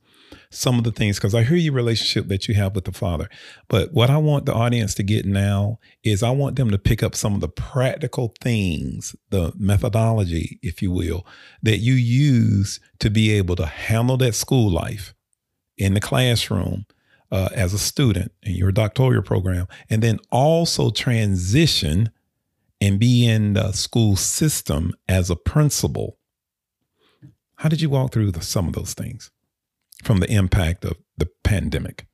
some 0.51 0.79
of 0.79 0.85
the 0.85 0.93
things 0.93 1.19
because 1.19 1.35
i 1.35 1.43
hear 1.43 1.57
your 1.57 1.73
relationship 1.73 2.29
that 2.29 2.49
you 2.49 2.55
have 2.55 2.75
with 2.75 2.85
the 2.85 2.93
father. 2.93 3.29
But 3.69 3.93
what 3.93 4.11
i 4.11 4.17
want 4.17 4.47
the 4.47 4.55
audience 4.55 4.95
to 4.95 5.03
get 5.03 5.25
now 5.25 5.79
is 6.03 6.23
i 6.23 6.31
want 6.31 6.57
them 6.57 6.71
to 6.71 6.79
pick 6.79 7.03
up 7.03 7.15
some 7.15 7.35
of 7.35 7.41
the 7.41 7.49
practical 7.49 8.35
things 8.41 9.15
the 9.31 9.53
methodology 9.57 10.59
if 10.63 10.83
you 10.83 10.91
will 10.91 11.25
that 11.63 11.79
you 11.79 11.95
use 11.95 12.81
to 12.99 13.09
be 13.09 13.31
able 13.31 13.57
to 13.57 13.67
handle 13.67 14.17
that 14.19 14.35
school 14.35 14.71
life 14.71 15.15
in 15.79 15.95
the 15.95 16.01
classroom 16.01 16.87
uh, 17.33 17.49
as 17.55 17.73
a 17.73 17.79
student 17.79 18.31
in 18.43 18.55
your 18.55 18.71
doctoral 18.71 19.23
program, 19.23 19.67
and 19.91 20.03
then 20.03 20.21
also 20.31 20.91
transition 20.91 22.11
and 22.81 23.01
be 23.01 23.27
in 23.27 23.55
the 23.55 23.73
school 23.73 24.17
system 24.17 24.93
as 25.09 25.31
a 25.31 25.37
principal. 25.37 26.19
How 27.57 27.69
did 27.69 27.81
you 27.81 27.89
walk 27.89 28.13
through 28.13 28.33
the, 28.33 28.43
some 28.43 28.69
of 28.69 28.75
those 28.75 28.93
things 28.93 29.31
from 30.05 30.19
the 30.19 30.31
impact 30.31 30.85
of 30.85 30.97
the 31.17 31.29
pandemic? 31.43 32.07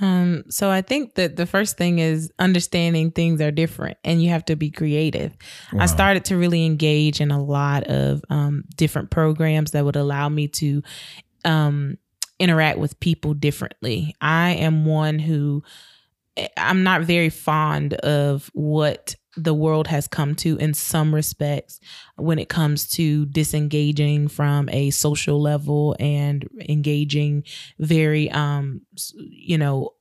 Um, 0.00 0.44
so 0.48 0.70
I 0.70 0.80
think 0.80 1.14
that 1.14 1.36
the 1.36 1.46
first 1.46 1.76
thing 1.76 1.98
is 1.98 2.32
understanding 2.38 3.12
things 3.12 3.40
are 3.40 3.50
different 3.50 3.98
and 4.02 4.22
you 4.22 4.30
have 4.30 4.44
to 4.46 4.56
be 4.56 4.70
creative. 4.70 5.36
Wow. 5.72 5.82
I 5.82 5.86
started 5.86 6.24
to 6.24 6.36
really 6.36 6.64
engage 6.64 7.20
in 7.20 7.30
a 7.30 7.40
lot 7.40 7.84
of 7.84 8.22
um, 8.30 8.64
different 8.76 9.10
programs 9.10 9.72
that 9.72 9.84
would 9.84 9.96
allow 9.96 10.28
me 10.28 10.48
to 10.48 10.82
um, 11.44 11.98
interact 12.38 12.78
with 12.78 12.98
people 13.00 13.34
differently. 13.34 14.14
I 14.20 14.50
am 14.50 14.84
one 14.84 15.18
who 15.18 15.62
eh, 16.36 16.48
I'm 16.56 16.82
not 16.82 17.02
very 17.02 17.30
fond 17.30 17.94
of 17.94 18.50
what 18.54 19.14
the 19.36 19.54
world 19.54 19.86
has 19.86 20.06
come 20.06 20.34
to 20.34 20.56
in 20.58 20.74
some 20.74 21.14
respects 21.14 21.80
when 22.16 22.38
it 22.38 22.48
comes 22.48 22.86
to 22.86 23.24
disengaging 23.26 24.28
from 24.28 24.68
a 24.68 24.90
social 24.90 25.40
level 25.40 25.96
and 25.98 26.46
engaging 26.68 27.42
very 27.78 28.30
um 28.30 28.82
you 29.16 29.56
know 29.56 29.94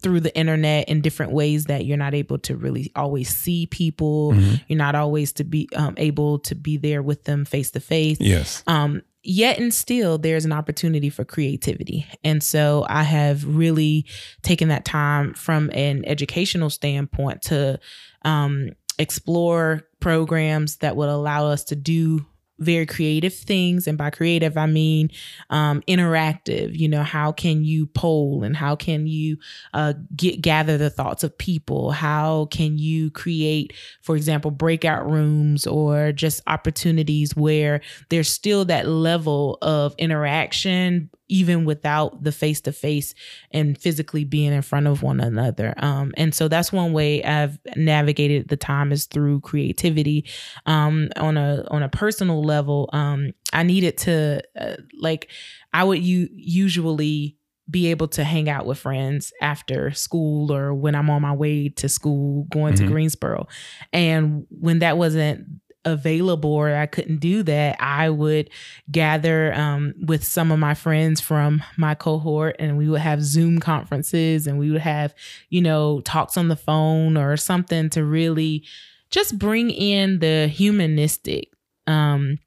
through 0.00 0.18
the 0.18 0.36
internet 0.36 0.88
in 0.88 1.00
different 1.00 1.30
ways 1.30 1.66
that 1.66 1.84
you're 1.84 1.96
not 1.96 2.14
able 2.14 2.36
to 2.36 2.56
really 2.56 2.90
always 2.96 3.28
see 3.28 3.66
people 3.66 4.32
mm-hmm. 4.32 4.54
you're 4.66 4.76
not 4.76 4.96
always 4.96 5.32
to 5.32 5.44
be 5.44 5.68
um, 5.76 5.94
able 5.98 6.40
to 6.40 6.56
be 6.56 6.76
there 6.76 7.02
with 7.02 7.22
them 7.24 7.44
face 7.44 7.70
to 7.70 7.78
face 7.78 8.16
yes 8.20 8.64
um 8.66 9.00
yet 9.22 9.58
and 9.58 9.72
still 9.72 10.18
there's 10.18 10.44
an 10.44 10.52
opportunity 10.52 11.08
for 11.08 11.24
creativity. 11.24 12.06
And 12.24 12.42
so 12.42 12.84
i 12.88 13.02
have 13.02 13.44
really 13.44 14.06
taken 14.42 14.68
that 14.68 14.84
time 14.84 15.34
from 15.34 15.70
an 15.72 16.04
educational 16.06 16.70
standpoint 16.70 17.42
to 17.42 17.78
um, 18.24 18.70
explore 18.98 19.82
programs 20.00 20.76
that 20.76 20.96
would 20.96 21.08
allow 21.08 21.46
us 21.46 21.64
to 21.64 21.76
do 21.76 22.26
very 22.58 22.86
creative 22.86 23.34
things. 23.34 23.86
And 23.86 23.98
by 23.98 24.10
creative 24.10 24.56
i 24.56 24.66
mean 24.66 25.10
um, 25.50 25.82
interactive 25.88 26.78
you 26.78 26.88
know 26.88 27.02
how 27.02 27.32
can 27.32 27.64
you 27.64 27.86
poll 27.86 28.42
and 28.44 28.56
how 28.56 28.76
can 28.76 29.06
you 29.06 29.36
uh, 29.74 29.94
get 30.14 30.40
gather 30.40 30.76
the 30.78 30.90
thoughts 30.90 31.24
of 31.24 31.36
people? 31.36 31.92
How 31.92 32.46
can 32.50 32.78
you 32.78 33.10
create 33.10 33.72
for 34.02 34.16
example 34.16 34.50
breakout 34.50 35.08
rooms 35.10 35.66
or 35.66 36.12
just 36.12 36.42
opportunities 36.46 37.34
where 37.36 37.80
there's 38.10 38.30
still 38.30 38.64
that 38.66 38.86
level 38.86 39.58
of 39.62 39.94
interaction 39.98 41.10
even 41.32 41.64
without 41.64 42.22
the 42.22 42.30
face 42.30 42.60
to 42.60 42.72
face 42.72 43.14
and 43.52 43.78
physically 43.78 44.22
being 44.22 44.52
in 44.52 44.60
front 44.60 44.86
of 44.86 45.02
one 45.02 45.18
another. 45.18 45.72
Um, 45.78 46.12
and 46.18 46.34
so 46.34 46.46
that's 46.46 46.70
one 46.70 46.92
way 46.92 47.24
I've 47.24 47.58
navigated 47.74 48.48
the 48.48 48.58
time 48.58 48.92
is 48.92 49.06
through 49.06 49.40
creativity. 49.40 50.26
Um, 50.66 51.08
on 51.16 51.38
a 51.38 51.64
on 51.70 51.82
a 51.82 51.88
personal 51.88 52.44
level, 52.44 52.90
um, 52.92 53.30
I 53.54 53.62
needed 53.62 53.96
to 53.98 54.42
uh, 54.60 54.76
like 55.00 55.30
I 55.72 55.84
would 55.84 56.02
u- 56.02 56.28
usually 56.30 57.38
be 57.70 57.86
able 57.86 58.08
to 58.08 58.24
hang 58.24 58.50
out 58.50 58.66
with 58.66 58.76
friends 58.76 59.32
after 59.40 59.90
school 59.92 60.52
or 60.52 60.74
when 60.74 60.94
I'm 60.94 61.08
on 61.08 61.22
my 61.22 61.32
way 61.32 61.70
to 61.70 61.88
school 61.88 62.44
going 62.50 62.74
mm-hmm. 62.74 62.84
to 62.84 62.92
Greensboro. 62.92 63.46
And 63.94 64.44
when 64.50 64.80
that 64.80 64.98
wasn't 64.98 65.46
available 65.84 66.52
or 66.52 66.74
I 66.74 66.86
couldn't 66.86 67.18
do 67.18 67.42
that, 67.44 67.76
I 67.80 68.10
would 68.10 68.50
gather 68.90 69.52
um, 69.54 69.94
with 70.00 70.24
some 70.24 70.52
of 70.52 70.58
my 70.58 70.74
friends 70.74 71.20
from 71.20 71.62
my 71.76 71.94
cohort 71.94 72.56
and 72.58 72.78
we 72.78 72.88
would 72.88 73.00
have 73.00 73.22
Zoom 73.22 73.58
conferences 73.58 74.46
and 74.46 74.58
we 74.58 74.70
would 74.70 74.80
have, 74.80 75.14
you 75.48 75.60
know, 75.60 76.00
talks 76.00 76.36
on 76.36 76.48
the 76.48 76.56
phone 76.56 77.16
or 77.16 77.36
something 77.36 77.90
to 77.90 78.04
really 78.04 78.64
just 79.10 79.38
bring 79.38 79.70
in 79.70 80.20
the 80.20 80.46
humanistic 80.48 81.48
um, 81.86 82.38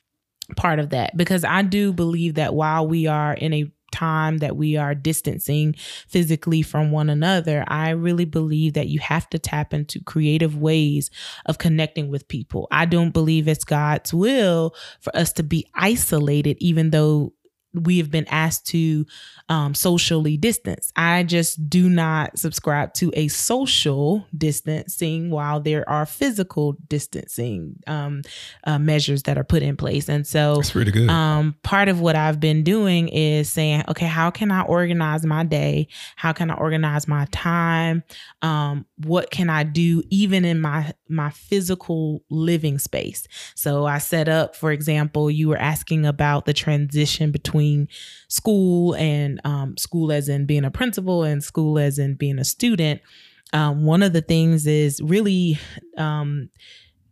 part 0.55 0.79
of 0.79 0.89
that. 0.89 1.15
Because 1.17 1.43
I 1.43 1.61
do 1.61 1.93
believe 1.93 2.35
that 2.35 2.53
while 2.53 2.87
we 2.87 3.07
are 3.07 3.33
in 3.33 3.53
a 3.53 3.71
time 3.95 4.37
that 4.39 4.57
we 4.57 4.75
are 4.75 4.93
distancing 4.93 5.75
physically 6.07 6.61
from 6.61 6.91
one 6.91 7.09
another, 7.09 7.63
I 7.67 7.91
really 7.91 8.25
believe 8.25 8.73
that 8.73 8.87
you 8.87 8.99
have 8.99 9.29
to 9.29 9.39
tap 9.39 9.73
into 9.73 10.03
creative 10.03 10.57
ways 10.57 11.09
of 11.45 11.57
connecting 11.57 12.09
with 12.09 12.27
people. 12.27 12.67
I 12.71 12.85
don't 12.85 13.11
believe 13.11 13.47
it's 13.47 13.63
God's 13.63 14.13
will 14.13 14.75
for 14.99 15.15
us 15.15 15.31
to 15.33 15.43
be 15.43 15.65
isolated, 15.73 16.57
even 16.59 16.91
though 16.91 17.33
we 17.75 17.97
have 17.97 18.11
been 18.11 18.27
asked 18.29 18.65
to 18.67 19.05
um, 19.49 19.73
socially 19.75 20.37
distance. 20.37 20.91
I 20.95 21.23
just 21.23 21.69
do 21.69 21.89
not 21.89 22.37
subscribe 22.39 22.93
to 22.95 23.11
a 23.15 23.27
social 23.27 24.25
distancing 24.35 25.29
while 25.29 25.59
there 25.59 25.87
are 25.89 26.05
physical 26.05 26.73
distancing 26.87 27.77
um, 27.87 28.23
uh, 28.63 28.79
measures 28.79 29.23
that 29.23 29.37
are 29.37 29.43
put 29.43 29.61
in 29.61 29.77
place. 29.77 30.09
And 30.09 30.25
so, 30.25 30.55
that's 30.55 30.71
pretty 30.71 30.91
good. 30.91 31.09
Um, 31.09 31.55
part 31.63 31.89
of 31.89 32.01
what 32.01 32.15
I've 32.15 32.39
been 32.39 32.63
doing 32.63 33.09
is 33.09 33.51
saying, 33.51 33.83
okay, 33.89 34.07
how 34.07 34.31
can 34.31 34.51
I 34.51 34.61
organize 34.63 35.25
my 35.25 35.43
day? 35.43 35.87
How 36.15 36.33
can 36.33 36.49
I 36.49 36.55
organize 36.55 37.07
my 37.07 37.27
time? 37.31 38.03
Um, 38.41 38.85
what 38.97 39.29
can 39.29 39.49
I 39.49 39.63
do 39.63 40.01
even 40.09 40.45
in 40.45 40.61
my 40.61 40.93
my 41.07 41.29
physical 41.29 42.23
living 42.29 42.79
space? 42.79 43.27
So 43.55 43.85
I 43.85 43.97
set 43.99 44.27
up, 44.27 44.55
for 44.55 44.71
example, 44.71 45.29
you 45.29 45.49
were 45.49 45.57
asking 45.57 46.05
about 46.05 46.45
the 46.45 46.53
transition 46.53 47.31
between 47.31 47.87
school 48.27 48.95
and 48.95 49.39
um, 49.43 49.77
school 49.77 50.11
as 50.11 50.29
in 50.29 50.45
being 50.45 50.65
a 50.65 50.71
principal 50.71 51.23
and 51.23 51.43
school 51.43 51.79
as 51.79 51.99
in 51.99 52.15
being 52.15 52.39
a 52.39 52.45
student. 52.45 53.01
Um, 53.53 53.85
one 53.85 54.03
of 54.03 54.13
the 54.13 54.21
things 54.21 54.67
is 54.67 55.01
really 55.01 55.59
um, 55.97 56.49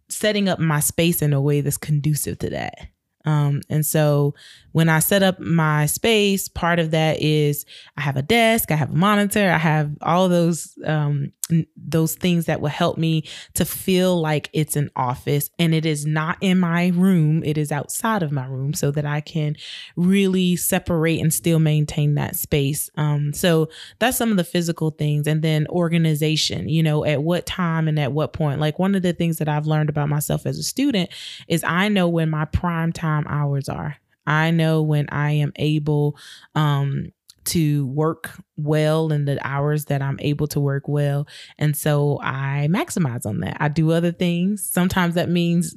setting 0.10 0.50
up 0.50 0.60
my 0.60 0.80
space 0.80 1.22
in 1.22 1.34
a 1.34 1.42
way 1.42 1.62
that's 1.62 1.78
conducive 1.78 2.40
to 2.40 2.50
that. 2.52 2.88
Um, 3.26 3.62
and 3.70 3.86
so 3.86 4.36
when 4.74 4.90
I 4.90 5.00
set 5.00 5.24
up 5.24 5.40
my 5.40 5.86
space, 5.86 6.48
part 6.48 6.80
of 6.80 6.92
that 6.92 7.22
is 7.22 7.66
I 7.98 8.02
have 8.02 8.18
a 8.18 8.22
desk, 8.22 8.72
I 8.72 8.76
have 8.76 8.92
a 8.92 8.96
monitor, 8.96 9.52
I 9.52 9.58
have 9.58 9.92
all 10.02 10.30
those 10.30 10.78
um, 10.86 11.32
those 11.76 12.16
things 12.16 12.46
that 12.46 12.62
will 12.62 12.70
help 12.70 12.98
me 12.98 13.24
to 13.54 13.66
feel 13.66 14.20
like 14.20 14.50
it's 14.54 14.76
an 14.76 14.90
office 14.96 15.50
and 15.60 15.76
it 15.76 15.86
is 15.86 16.06
not 16.06 16.38
in 16.42 16.58
my 16.58 16.88
room, 16.88 17.44
it 17.44 17.58
is 17.58 17.72
outside 17.72 18.24
of 18.24 18.32
my 18.32 18.46
room 18.46 18.74
so 18.74 18.92
that 18.92 19.06
I 19.06 19.20
can 19.22 19.56
really 19.96 20.56
separate 20.56 21.20
and 21.20 21.34
still 21.34 21.60
maintain 21.60 22.16
that 22.16 22.36
space. 22.38 22.90
Um, 22.96 23.34
so 23.34 23.70
that's 24.00 24.18
some 24.18 24.32
of 24.32 24.38
the 24.38 24.44
physical 24.44 24.92
things. 24.92 25.28
And 25.28 25.42
then 25.42 25.68
organization, 25.68 26.70
you 26.70 26.82
know, 26.82 27.04
at 27.06 27.22
what 27.22 27.46
time 27.46 27.88
and 27.88 28.00
at 28.00 28.14
what 28.14 28.34
point. 28.34 28.60
Like 28.60 28.80
one 28.80 28.96
of 28.96 29.02
the 29.02 29.14
things 29.14 29.38
that 29.38 29.50
I've 29.50 29.68
learned 29.68 29.90
about 29.90 30.10
myself 30.10 30.46
as 30.46 30.58
a 30.58 30.64
student 30.64 31.10
is 31.48 31.64
I 31.64 31.90
know 31.90 32.08
when 32.08 32.30
my 32.30 32.46
prime 32.46 32.94
time 32.94 33.13
hours 33.28 33.70
are. 33.70 33.98
I 34.26 34.52
know 34.52 34.82
when 34.82 35.08
I 35.10 35.32
am 35.32 35.52
able 35.58 36.18
um, 36.56 37.12
to 37.46 37.86
work 37.88 38.32
well 38.56 39.12
in 39.12 39.26
the 39.26 39.38
hours 39.46 39.86
that 39.86 40.02
I'm 40.02 40.18
able 40.22 40.48
to 40.48 40.60
work 40.60 40.88
well. 40.88 41.28
And 41.58 41.76
so 41.76 42.20
I 42.22 42.68
maximize 42.70 43.26
on 43.26 43.42
that. 43.42 43.58
I 43.60 43.68
do 43.68 43.92
other 43.92 44.12
things. 44.12 44.64
Sometimes 44.64 45.16
that 45.16 45.30
means 45.30 45.76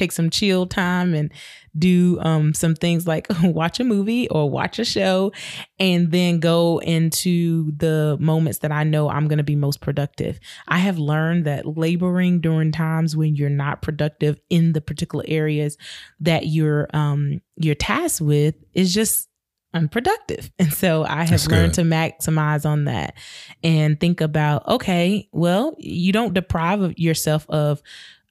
take 0.00 0.12
some 0.12 0.30
chill 0.30 0.66
time 0.66 1.14
and 1.14 1.32
do 1.78 2.18
um, 2.20 2.52
some 2.54 2.74
things 2.74 3.06
like 3.06 3.26
watch 3.42 3.78
a 3.78 3.84
movie 3.84 4.28
or 4.28 4.50
watch 4.50 4.78
a 4.78 4.84
show 4.84 5.30
and 5.78 6.10
then 6.10 6.40
go 6.40 6.78
into 6.78 7.70
the 7.76 8.16
moments 8.18 8.58
that 8.58 8.72
I 8.72 8.82
know 8.82 9.08
I'm 9.08 9.28
going 9.28 9.38
to 9.38 9.44
be 9.44 9.56
most 9.56 9.80
productive. 9.80 10.40
I 10.66 10.78
have 10.78 10.98
learned 10.98 11.44
that 11.44 11.66
laboring 11.66 12.40
during 12.40 12.72
times 12.72 13.16
when 13.16 13.36
you're 13.36 13.50
not 13.50 13.82
productive 13.82 14.40
in 14.50 14.72
the 14.72 14.80
particular 14.80 15.24
areas 15.28 15.76
that 16.20 16.46
you're 16.46 16.88
um, 16.92 17.40
you're 17.56 17.74
tasked 17.74 18.20
with 18.20 18.54
is 18.74 18.92
just 18.92 19.28
unproductive. 19.74 20.50
And 20.58 20.72
so 20.72 21.04
I 21.04 21.20
have 21.20 21.30
That's 21.30 21.48
learned 21.48 21.74
good. 21.74 21.82
to 21.84 21.88
maximize 21.88 22.66
on 22.66 22.84
that 22.84 23.14
and 23.62 23.98
think 23.98 24.20
about 24.20 24.66
okay, 24.66 25.28
well, 25.32 25.74
you 25.78 26.12
don't 26.12 26.34
deprive 26.34 26.98
yourself 26.98 27.48
of 27.48 27.82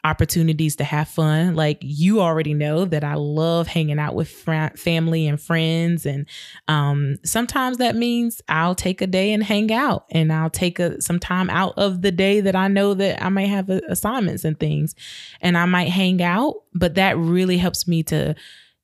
opportunities 0.04 0.78
to 0.78 0.84
have 0.84 1.10
fun. 1.10 1.56
Like 1.56 1.80
you 1.82 2.22
already 2.22 2.54
know 2.54 2.86
that 2.86 3.04
I 3.04 3.16
love 3.16 3.68
hanging 3.68 4.00
out 4.00 4.16
with 4.16 4.30
fr- 4.30 4.76
family 4.76 5.28
and 5.28 5.40
friends 5.40 6.06
and 6.06 6.26
um, 6.68 7.18
sometimes 7.24 7.78
that 7.78 7.96
means 7.96 8.42
I'll 8.48 8.76
take 8.76 9.02
a 9.02 9.08
day 9.08 9.34
and 9.34 9.44
hang 9.44 9.74
out 9.74 10.06
and 10.12 10.32
I'll 10.32 10.50
take 10.50 10.80
a, 10.80 11.02
some 11.02 11.20
time 11.20 11.50
out 11.50 11.74
of 11.78 12.02
the 12.02 12.12
day 12.12 12.40
that 12.42 12.56
I 12.56 12.70
know 12.70 12.94
that 12.94 13.22
I 13.22 13.30
might 13.30 13.50
have 13.50 13.70
a, 13.70 13.82
assignments 13.90 14.46
and 14.46 14.58
things 14.58 14.96
and 15.42 15.58
I 15.58 15.66
might 15.66 15.90
hang 15.90 16.22
out, 16.22 16.56
but 16.74 16.96
that 16.96 17.18
really 17.18 17.58
helps 17.58 17.88
me 17.88 18.04
to 18.04 18.36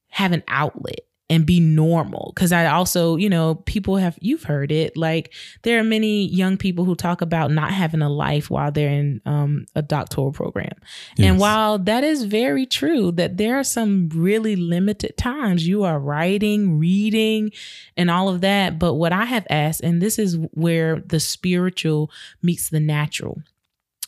have 0.10 0.34
an 0.34 0.44
outlet 0.48 1.02
and 1.30 1.46
be 1.46 1.60
normal. 1.60 2.34
Cause 2.36 2.52
I 2.52 2.68
also, 2.68 3.16
you 3.16 3.30
know, 3.30 3.56
people 3.56 3.98
have, 3.98 4.18
you've 4.22 4.44
heard 4.44 4.72
it. 4.72 4.96
Like 4.96 5.34
there 5.64 5.80
are 5.80 5.84
many 5.84 6.28
young 6.28 6.56
people 6.56 6.86
who 6.86 6.96
talk 6.96 7.22
about 7.22 7.52
not 7.52 7.72
having 7.72 8.02
a 8.02 8.10
life 8.10 8.50
while 8.50 8.72
they're 8.72 8.90
in 8.90 9.22
um, 9.26 9.66
a 9.76 9.82
doctoral 9.82 10.32
program. 10.32 10.74
Yes. 11.18 11.30
And 11.30 11.40
while 11.40 11.80
that 11.80 12.04
is 12.04 12.26
very 12.26 12.68
true, 12.68 13.12
that 13.14 13.38
there 13.38 13.58
are 13.58 13.64
some 13.64 14.10
really 14.14 14.56
limited 14.56 15.18
times 15.18 15.68
you 15.68 15.84
are 15.84 16.00
writing, 16.00 16.78
reading, 16.78 17.52
and 17.98 18.12
all 18.12 18.30
of 18.30 18.42
that. 18.42 18.78
But 18.78 18.94
what 18.94 19.12
I 19.12 19.26
have 19.26 19.48
asked, 19.50 19.82
and 19.82 20.02
this 20.02 20.20
is 20.20 20.38
where 20.52 21.00
the 21.00 21.20
spiritual 21.20 22.12
meets 22.44 22.70
the 22.70 22.80
natural 22.80 23.42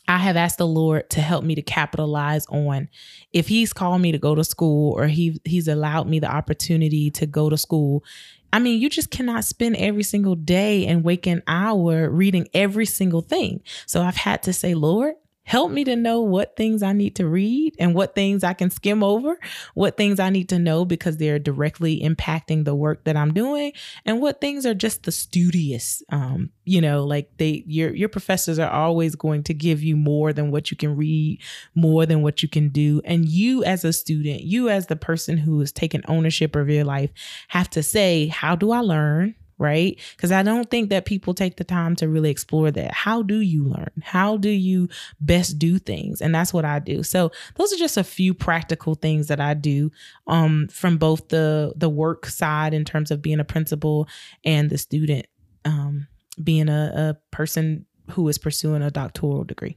I 0.08 0.16
have 0.16 0.36
asked 0.36 0.56
the 0.56 0.66
Lord 0.66 1.10
to 1.10 1.20
help 1.20 1.44
me 1.44 1.54
to 1.54 1.62
capitalize 1.62 2.46
on 2.46 2.88
if 3.34 3.46
he's 3.46 3.74
called 3.74 4.00
me 4.00 4.10
to 4.10 4.18
go 4.18 4.34
to 4.34 4.42
school 4.42 4.94
or 4.94 5.06
he 5.06 5.38
he's 5.44 5.68
allowed 5.68 6.08
me 6.08 6.18
the 6.18 6.34
opportunity 6.34 7.10
to 7.10 7.26
go 7.26 7.50
to 7.50 7.58
school. 7.58 8.02
I 8.50 8.58
mean, 8.58 8.80
you 8.80 8.88
just 8.88 9.10
cannot 9.10 9.44
spend 9.44 9.76
every 9.76 10.02
single 10.02 10.34
day 10.34 10.86
and 10.86 11.04
wake 11.04 11.26
an 11.26 11.42
hour 11.46 12.08
reading 12.08 12.48
every 12.54 12.86
single 12.86 13.20
thing. 13.20 13.60
So 13.84 14.00
I've 14.00 14.16
had 14.16 14.42
to 14.44 14.54
say, 14.54 14.72
Lord, 14.72 15.14
help 15.48 15.70
me 15.70 15.82
to 15.82 15.96
know 15.96 16.20
what 16.20 16.56
things 16.56 16.82
I 16.82 16.92
need 16.92 17.16
to 17.16 17.26
read 17.26 17.74
and 17.78 17.94
what 17.94 18.14
things 18.14 18.44
I 18.44 18.52
can 18.52 18.68
skim 18.68 19.02
over, 19.02 19.38
what 19.72 19.96
things 19.96 20.20
I 20.20 20.28
need 20.28 20.50
to 20.50 20.58
know 20.58 20.84
because 20.84 21.16
they're 21.16 21.38
directly 21.38 22.02
impacting 22.02 22.66
the 22.66 22.74
work 22.74 23.04
that 23.04 23.16
I'm 23.16 23.32
doing, 23.32 23.72
and 24.04 24.20
what 24.20 24.42
things 24.42 24.66
are 24.66 24.74
just 24.74 25.04
the 25.04 25.10
studious. 25.10 26.02
Um, 26.10 26.50
you 26.66 26.82
know, 26.82 27.02
like 27.02 27.30
they 27.38 27.64
your 27.66 27.94
your 27.94 28.10
professors 28.10 28.58
are 28.58 28.70
always 28.70 29.16
going 29.16 29.42
to 29.44 29.54
give 29.54 29.82
you 29.82 29.96
more 29.96 30.34
than 30.34 30.50
what 30.50 30.70
you 30.70 30.76
can 30.76 30.94
read, 30.96 31.40
more 31.74 32.04
than 32.04 32.20
what 32.20 32.42
you 32.42 32.48
can 32.48 32.68
do. 32.68 33.00
And 33.06 33.26
you 33.26 33.64
as 33.64 33.84
a 33.84 33.92
student, 33.94 34.42
you 34.42 34.68
as 34.68 34.88
the 34.88 34.96
person 34.96 35.38
who 35.38 35.62
is 35.62 35.72
taking 35.72 36.02
ownership 36.08 36.56
of 36.56 36.68
your 36.68 36.84
life, 36.84 37.10
have 37.48 37.70
to 37.70 37.82
say, 37.82 38.26
how 38.26 38.54
do 38.54 38.70
I 38.70 38.80
learn? 38.80 39.34
Right? 39.58 39.98
Because 40.16 40.30
I 40.30 40.44
don't 40.44 40.70
think 40.70 40.90
that 40.90 41.04
people 41.04 41.34
take 41.34 41.56
the 41.56 41.64
time 41.64 41.96
to 41.96 42.08
really 42.08 42.30
explore 42.30 42.70
that. 42.70 42.94
How 42.94 43.22
do 43.22 43.40
you 43.40 43.64
learn? 43.64 43.90
How 44.02 44.36
do 44.36 44.50
you 44.50 44.88
best 45.20 45.58
do 45.58 45.78
things? 45.80 46.20
And 46.20 46.32
that's 46.32 46.54
what 46.54 46.64
I 46.64 46.78
do. 46.78 47.02
So 47.02 47.32
those 47.56 47.72
are 47.72 47.76
just 47.76 47.96
a 47.96 48.04
few 48.04 48.34
practical 48.34 48.94
things 48.94 49.26
that 49.26 49.40
I 49.40 49.54
do 49.54 49.90
um, 50.28 50.68
from 50.68 50.96
both 50.96 51.28
the 51.28 51.72
the 51.76 51.88
work 51.88 52.26
side 52.26 52.72
in 52.72 52.84
terms 52.84 53.10
of 53.10 53.20
being 53.20 53.40
a 53.40 53.44
principal 53.44 54.08
and 54.44 54.70
the 54.70 54.78
student 54.78 55.26
um, 55.64 56.06
being 56.42 56.68
a, 56.68 56.92
a 56.94 57.36
person 57.36 57.86
who 58.10 58.28
is 58.28 58.38
pursuing 58.38 58.82
a 58.82 58.90
doctoral 58.90 59.44
degree. 59.44 59.76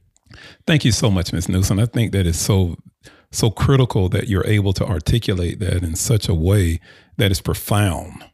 Thank 0.66 0.84
you 0.84 0.92
so 0.92 1.10
much, 1.10 1.32
Ms. 1.32 1.48
Newsome. 1.48 1.78
I 1.78 1.86
think 1.86 2.12
that 2.12 2.26
is 2.26 2.38
so 2.38 2.76
so 3.30 3.50
critical 3.50 4.10
that 4.10 4.28
you're 4.28 4.46
able 4.46 4.74
to 4.74 4.86
articulate 4.86 5.58
that 5.58 5.82
in 5.82 5.96
such 5.96 6.28
a 6.28 6.34
way 6.34 6.78
that 7.16 7.30
is 7.30 7.40
profound 7.40 8.24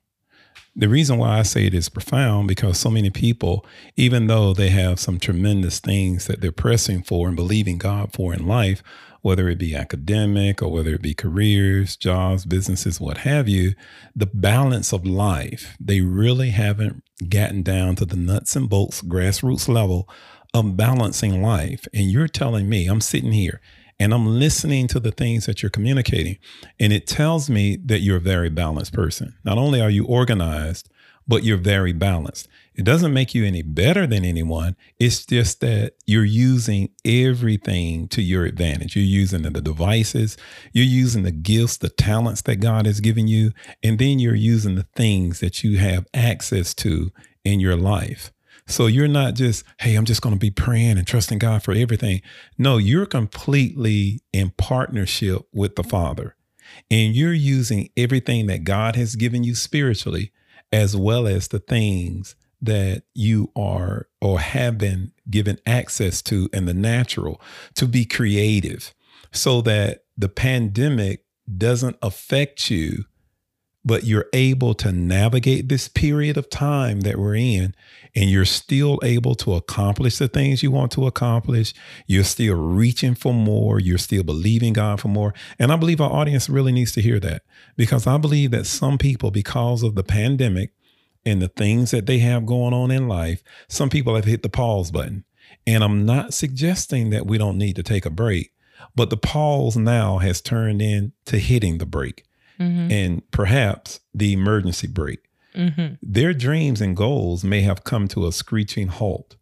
the 0.78 0.88
reason 0.88 1.18
why 1.18 1.40
I 1.40 1.42
say 1.42 1.66
it 1.66 1.74
is 1.74 1.88
profound 1.88 2.46
because 2.46 2.78
so 2.78 2.88
many 2.88 3.10
people, 3.10 3.66
even 3.96 4.28
though 4.28 4.54
they 4.54 4.70
have 4.70 5.00
some 5.00 5.18
tremendous 5.18 5.80
things 5.80 6.28
that 6.28 6.40
they're 6.40 6.52
pressing 6.52 7.02
for 7.02 7.26
and 7.26 7.34
believing 7.34 7.78
God 7.78 8.12
for 8.12 8.32
in 8.32 8.46
life, 8.46 8.80
whether 9.20 9.48
it 9.48 9.58
be 9.58 9.74
academic 9.74 10.62
or 10.62 10.70
whether 10.70 10.94
it 10.94 11.02
be 11.02 11.14
careers, 11.14 11.96
jobs, 11.96 12.44
businesses, 12.44 13.00
what 13.00 13.18
have 13.18 13.48
you, 13.48 13.74
the 14.14 14.26
balance 14.26 14.92
of 14.92 15.04
life, 15.04 15.76
they 15.80 16.00
really 16.00 16.50
haven't 16.50 17.02
gotten 17.28 17.64
down 17.64 17.96
to 17.96 18.04
the 18.04 18.16
nuts 18.16 18.54
and 18.54 18.70
bolts, 18.70 19.02
grassroots 19.02 19.68
level 19.68 20.08
of 20.54 20.76
balancing 20.76 21.42
life. 21.42 21.88
And 21.92 22.08
you're 22.08 22.28
telling 22.28 22.68
me, 22.68 22.86
I'm 22.86 23.00
sitting 23.00 23.32
here 23.32 23.60
and 24.00 24.14
I'm 24.14 24.38
listening 24.38 24.86
to 24.88 25.00
the 25.00 25.10
things 25.10 25.46
that 25.46 25.62
you're 25.62 25.70
communicating. 25.70 26.38
And 26.78 26.92
it 26.92 27.06
tells 27.06 27.50
me 27.50 27.76
that 27.84 28.00
you're 28.00 28.18
a 28.18 28.20
very 28.20 28.48
balanced 28.48 28.92
person. 28.92 29.34
Not 29.44 29.58
only 29.58 29.80
are 29.80 29.90
you 29.90 30.04
organized, 30.04 30.88
but 31.26 31.44
you're 31.44 31.58
very 31.58 31.92
balanced. 31.92 32.48
It 32.74 32.84
doesn't 32.84 33.12
make 33.12 33.34
you 33.34 33.44
any 33.44 33.60
better 33.62 34.06
than 34.06 34.24
anyone. 34.24 34.76
It's 34.98 35.26
just 35.26 35.60
that 35.60 35.94
you're 36.06 36.24
using 36.24 36.90
everything 37.04 38.08
to 38.08 38.22
your 38.22 38.44
advantage. 38.46 38.96
You're 38.96 39.04
using 39.04 39.42
the 39.42 39.60
devices, 39.60 40.38
you're 40.72 40.86
using 40.86 41.24
the 41.24 41.32
gifts, 41.32 41.76
the 41.76 41.90
talents 41.90 42.42
that 42.42 42.60
God 42.60 42.86
has 42.86 43.00
given 43.00 43.28
you, 43.28 43.52
and 43.82 43.98
then 43.98 44.18
you're 44.18 44.34
using 44.34 44.76
the 44.76 44.86
things 44.96 45.40
that 45.40 45.62
you 45.62 45.78
have 45.78 46.06
access 46.14 46.72
to 46.76 47.12
in 47.44 47.60
your 47.60 47.76
life. 47.76 48.32
So 48.68 48.86
you're 48.86 49.08
not 49.08 49.34
just, 49.34 49.64
hey, 49.80 49.94
I'm 49.94 50.04
just 50.04 50.20
going 50.20 50.34
to 50.34 50.38
be 50.38 50.50
praying 50.50 50.98
and 50.98 51.06
trusting 51.06 51.38
God 51.38 51.62
for 51.62 51.72
everything. 51.72 52.20
No, 52.58 52.76
you're 52.76 53.06
completely 53.06 54.20
in 54.32 54.50
partnership 54.50 55.42
with 55.52 55.74
the 55.74 55.82
Father. 55.82 56.36
And 56.90 57.16
you're 57.16 57.32
using 57.32 57.88
everything 57.96 58.46
that 58.46 58.64
God 58.64 58.94
has 58.94 59.16
given 59.16 59.42
you 59.42 59.54
spiritually, 59.54 60.32
as 60.70 60.94
well 60.94 61.26
as 61.26 61.48
the 61.48 61.60
things 61.60 62.36
that 62.60 63.04
you 63.14 63.50
are 63.56 64.08
or 64.20 64.38
have 64.40 64.76
been 64.76 65.12
given 65.30 65.58
access 65.64 66.20
to 66.22 66.50
in 66.52 66.66
the 66.66 66.74
natural 66.74 67.40
to 67.74 67.86
be 67.86 68.04
creative 68.04 68.92
so 69.32 69.62
that 69.62 70.04
the 70.16 70.28
pandemic 70.28 71.24
doesn't 71.56 71.96
affect 72.02 72.70
you 72.70 73.04
but 73.88 74.04
you're 74.04 74.26
able 74.34 74.74
to 74.74 74.92
navigate 74.92 75.70
this 75.70 75.88
period 75.88 76.36
of 76.36 76.50
time 76.50 77.00
that 77.00 77.16
we're 77.16 77.34
in 77.34 77.74
and 78.14 78.28
you're 78.28 78.44
still 78.44 79.00
able 79.02 79.34
to 79.34 79.54
accomplish 79.54 80.18
the 80.18 80.28
things 80.28 80.62
you 80.62 80.70
want 80.70 80.92
to 80.92 81.06
accomplish. 81.06 81.72
You're 82.06 82.22
still 82.24 82.54
reaching 82.54 83.14
for 83.14 83.32
more. 83.32 83.80
You're 83.80 83.96
still 83.96 84.22
believing 84.22 84.74
God 84.74 85.00
for 85.00 85.08
more. 85.08 85.32
And 85.58 85.72
I 85.72 85.76
believe 85.76 86.02
our 86.02 86.12
audience 86.12 86.50
really 86.50 86.70
needs 86.70 86.92
to 86.92 87.00
hear 87.00 87.18
that 87.20 87.44
because 87.78 88.06
I 88.06 88.18
believe 88.18 88.50
that 88.50 88.66
some 88.66 88.98
people, 88.98 89.30
because 89.30 89.82
of 89.82 89.94
the 89.94 90.04
pandemic 90.04 90.74
and 91.24 91.40
the 91.40 91.48
things 91.48 91.90
that 91.90 92.04
they 92.04 92.18
have 92.18 92.44
going 92.44 92.74
on 92.74 92.90
in 92.90 93.08
life, 93.08 93.42
some 93.68 93.88
people 93.88 94.16
have 94.16 94.26
hit 94.26 94.42
the 94.42 94.50
pause 94.50 94.90
button. 94.90 95.24
And 95.66 95.82
I'm 95.82 96.04
not 96.04 96.34
suggesting 96.34 97.08
that 97.08 97.26
we 97.26 97.38
don't 97.38 97.56
need 97.56 97.76
to 97.76 97.82
take 97.82 98.04
a 98.04 98.10
break, 98.10 98.52
but 98.94 99.08
the 99.08 99.16
pause 99.16 99.78
now 99.78 100.18
has 100.18 100.42
turned 100.42 100.82
into 100.82 101.38
hitting 101.38 101.78
the 101.78 101.86
brake 101.86 102.27
mm-hmm. 102.58 102.90
and 102.90 103.30
perhaps 103.30 104.00
the 104.14 104.32
emergency 104.32 104.86
brake. 104.86 105.28
Mm-hmm. 105.54 105.94
Their 106.02 106.34
dreams 106.34 106.80
and 106.80 106.96
goals 106.96 107.44
may 107.44 107.62
have 107.62 107.84
come 107.84 108.08
to 108.08 108.26
a 108.26 108.32
screeching 108.32 108.88
halt 108.88 109.36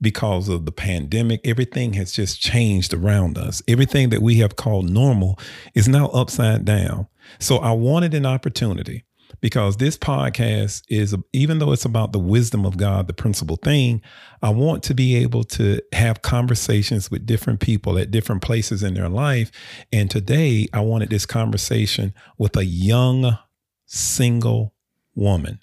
because 0.00 0.48
of 0.48 0.64
the 0.64 0.72
pandemic. 0.72 1.40
Everything 1.44 1.94
has 1.94 2.12
just 2.12 2.40
changed 2.40 2.94
around 2.94 3.36
us. 3.36 3.62
Everything 3.68 4.10
that 4.10 4.22
we 4.22 4.36
have 4.36 4.56
called 4.56 4.88
normal 4.88 5.38
is 5.74 5.88
now 5.88 6.08
upside 6.08 6.64
down. 6.64 7.08
So 7.38 7.58
I 7.58 7.72
wanted 7.72 8.14
an 8.14 8.24
opportunity 8.24 9.04
because 9.40 9.76
this 9.76 9.96
podcast 9.96 10.82
is, 10.88 11.14
even 11.32 11.58
though 11.58 11.72
it's 11.72 11.84
about 11.84 12.12
the 12.12 12.18
wisdom 12.18 12.64
of 12.64 12.76
God, 12.76 13.06
the 13.06 13.12
principal 13.12 13.56
thing, 13.56 14.02
I 14.42 14.50
want 14.50 14.82
to 14.84 14.94
be 14.94 15.16
able 15.16 15.44
to 15.44 15.80
have 15.92 16.22
conversations 16.22 17.10
with 17.10 17.26
different 17.26 17.60
people 17.60 17.98
at 17.98 18.10
different 18.10 18.42
places 18.42 18.82
in 18.82 18.94
their 18.94 19.08
life. 19.08 19.50
And 19.92 20.10
today 20.10 20.68
I 20.72 20.80
wanted 20.80 21.10
this 21.10 21.26
conversation 21.26 22.14
with 22.36 22.56
a 22.56 22.64
young 22.64 23.38
single 23.86 24.74
woman 25.14 25.60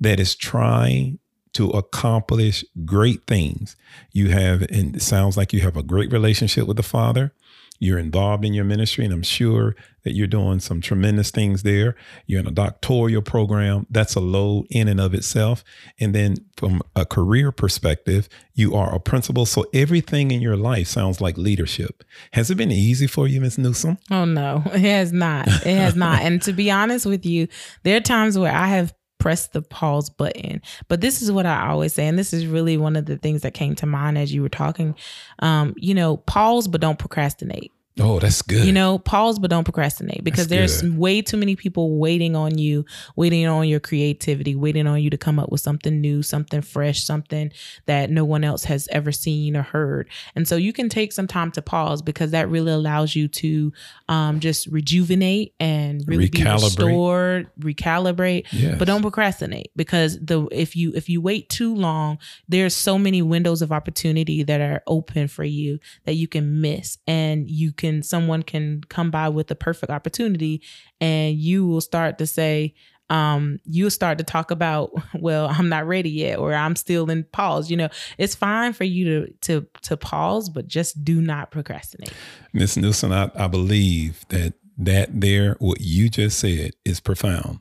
that 0.00 0.20
is 0.20 0.34
trying 0.34 1.18
to 1.52 1.70
accomplish 1.70 2.64
great 2.84 3.26
things. 3.26 3.76
You 4.12 4.28
have, 4.28 4.62
and 4.62 4.96
it 4.96 5.02
sounds 5.02 5.36
like 5.36 5.52
you 5.52 5.60
have 5.60 5.76
a 5.76 5.82
great 5.82 6.12
relationship 6.12 6.66
with 6.66 6.76
the 6.76 6.82
Father. 6.82 7.32
You're 7.80 7.98
involved 7.98 8.44
in 8.44 8.52
your 8.52 8.64
ministry, 8.64 9.04
and 9.06 9.12
I'm 9.12 9.22
sure 9.22 9.74
that 10.04 10.14
you're 10.14 10.26
doing 10.26 10.60
some 10.60 10.80
tremendous 10.80 11.30
things 11.30 11.62
there. 11.62 11.96
You're 12.26 12.40
in 12.40 12.46
a 12.46 12.50
doctoral 12.50 13.22
program. 13.22 13.86
That's 13.90 14.14
a 14.14 14.20
load 14.20 14.66
in 14.70 14.86
and 14.86 15.00
of 15.00 15.14
itself. 15.14 15.64
And 15.98 16.14
then 16.14 16.36
from 16.56 16.82
a 16.94 17.04
career 17.04 17.52
perspective, 17.52 18.28
you 18.54 18.74
are 18.74 18.94
a 18.94 19.00
principal. 19.00 19.46
So 19.46 19.64
everything 19.72 20.30
in 20.30 20.40
your 20.40 20.56
life 20.56 20.88
sounds 20.88 21.20
like 21.20 21.38
leadership. 21.38 22.04
Has 22.32 22.50
it 22.50 22.56
been 22.56 22.70
easy 22.70 23.06
for 23.06 23.26
you, 23.26 23.40
Ms. 23.40 23.58
Newsome? 23.58 23.98
Oh, 24.10 24.24
no, 24.24 24.62
it 24.66 24.80
has 24.80 25.12
not. 25.12 25.48
It 25.48 25.76
has 25.76 25.96
not. 25.96 26.22
and 26.22 26.40
to 26.42 26.52
be 26.52 26.70
honest 26.70 27.06
with 27.06 27.24
you, 27.24 27.48
there 27.82 27.96
are 27.96 28.00
times 28.00 28.38
where 28.38 28.52
I 28.52 28.66
have 28.68 28.94
press 29.20 29.46
the 29.46 29.62
pause 29.62 30.10
button. 30.10 30.60
But 30.88 31.00
this 31.00 31.22
is 31.22 31.30
what 31.30 31.46
I 31.46 31.68
always 31.68 31.92
say, 31.92 32.08
and 32.08 32.18
this 32.18 32.32
is 32.32 32.46
really 32.46 32.76
one 32.76 32.96
of 32.96 33.06
the 33.06 33.16
things 33.16 33.42
that 33.42 33.54
came 33.54 33.76
to 33.76 33.86
mind 33.86 34.18
as 34.18 34.34
you 34.34 34.42
were 34.42 34.48
talking. 34.48 34.96
Um, 35.38 35.74
you 35.76 35.94
know, 35.94 36.16
pause, 36.16 36.66
but 36.66 36.80
don't 36.80 36.98
procrastinate. 36.98 37.70
Oh, 37.98 38.20
that's 38.20 38.40
good. 38.42 38.64
You 38.64 38.72
know, 38.72 38.98
pause 38.98 39.38
but 39.38 39.50
don't 39.50 39.64
procrastinate 39.64 40.22
because 40.22 40.46
that's 40.46 40.80
there's 40.80 40.82
good. 40.82 40.96
way 40.96 41.22
too 41.22 41.36
many 41.36 41.56
people 41.56 41.98
waiting 41.98 42.36
on 42.36 42.56
you, 42.56 42.84
waiting 43.16 43.46
on 43.46 43.66
your 43.66 43.80
creativity, 43.80 44.54
waiting 44.54 44.86
on 44.86 45.02
you 45.02 45.10
to 45.10 45.18
come 45.18 45.38
up 45.38 45.50
with 45.50 45.60
something 45.60 46.00
new, 46.00 46.22
something 46.22 46.62
fresh, 46.62 47.02
something 47.02 47.50
that 47.86 48.10
no 48.10 48.24
one 48.24 48.44
else 48.44 48.64
has 48.64 48.88
ever 48.92 49.10
seen 49.10 49.56
or 49.56 49.62
heard. 49.62 50.08
And 50.36 50.46
so 50.46 50.56
you 50.56 50.72
can 50.72 50.88
take 50.88 51.12
some 51.12 51.26
time 51.26 51.50
to 51.52 51.62
pause 51.62 52.00
because 52.00 52.30
that 52.30 52.48
really 52.48 52.72
allows 52.72 53.16
you 53.16 53.26
to 53.28 53.72
um, 54.08 54.38
just 54.38 54.68
rejuvenate 54.68 55.54
and 55.58 56.02
really 56.06 56.28
recalibrate. 56.28 56.76
be 56.76 56.84
restored, 56.84 57.50
recalibrate. 57.58 58.46
Yes. 58.52 58.78
But 58.78 58.86
don't 58.86 59.02
procrastinate 59.02 59.72
because 59.74 60.18
the 60.20 60.46
if 60.52 60.76
you 60.76 60.92
if 60.94 61.08
you 61.08 61.20
wait 61.20 61.48
too 61.48 61.74
long, 61.74 62.18
there's 62.48 62.74
so 62.74 62.98
many 62.98 63.20
windows 63.20 63.62
of 63.62 63.72
opportunity 63.72 64.44
that 64.44 64.60
are 64.60 64.82
open 64.86 65.26
for 65.26 65.44
you 65.44 65.80
that 66.04 66.14
you 66.14 66.28
can 66.28 66.60
miss 66.60 66.96
and 67.06 67.50
you 67.50 67.72
can 67.80 68.02
someone 68.02 68.42
can 68.42 68.82
come 68.88 69.10
by 69.10 69.28
with 69.28 69.48
the 69.48 69.54
perfect 69.54 69.90
opportunity 69.90 70.62
and 71.00 71.36
you 71.36 71.66
will 71.66 71.80
start 71.80 72.18
to 72.18 72.26
say 72.26 72.74
um, 73.10 73.58
you'll 73.64 73.90
start 73.90 74.18
to 74.18 74.24
talk 74.24 74.52
about, 74.52 74.92
well, 75.14 75.48
I'm 75.50 75.68
not 75.68 75.86
ready 75.86 76.10
yet, 76.10 76.38
or 76.38 76.54
I'm 76.54 76.76
still 76.76 77.10
in 77.10 77.24
pause. 77.24 77.70
You 77.70 77.76
know, 77.76 77.88
it's 78.16 78.34
fine 78.34 78.72
for 78.72 78.84
you 78.84 79.04
to 79.04 79.32
to 79.42 79.66
to 79.82 79.96
pause, 79.96 80.48
but 80.48 80.68
just 80.68 81.04
do 81.04 81.20
not 81.20 81.50
procrastinate. 81.50 82.12
Miss 82.52 82.76
Newsome, 82.76 83.12
I, 83.12 83.30
I 83.34 83.48
believe 83.48 84.24
that 84.28 84.54
that 84.78 85.20
there, 85.20 85.56
what 85.58 85.80
you 85.80 86.08
just 86.08 86.38
said, 86.38 86.70
is 86.84 87.00
profound, 87.00 87.58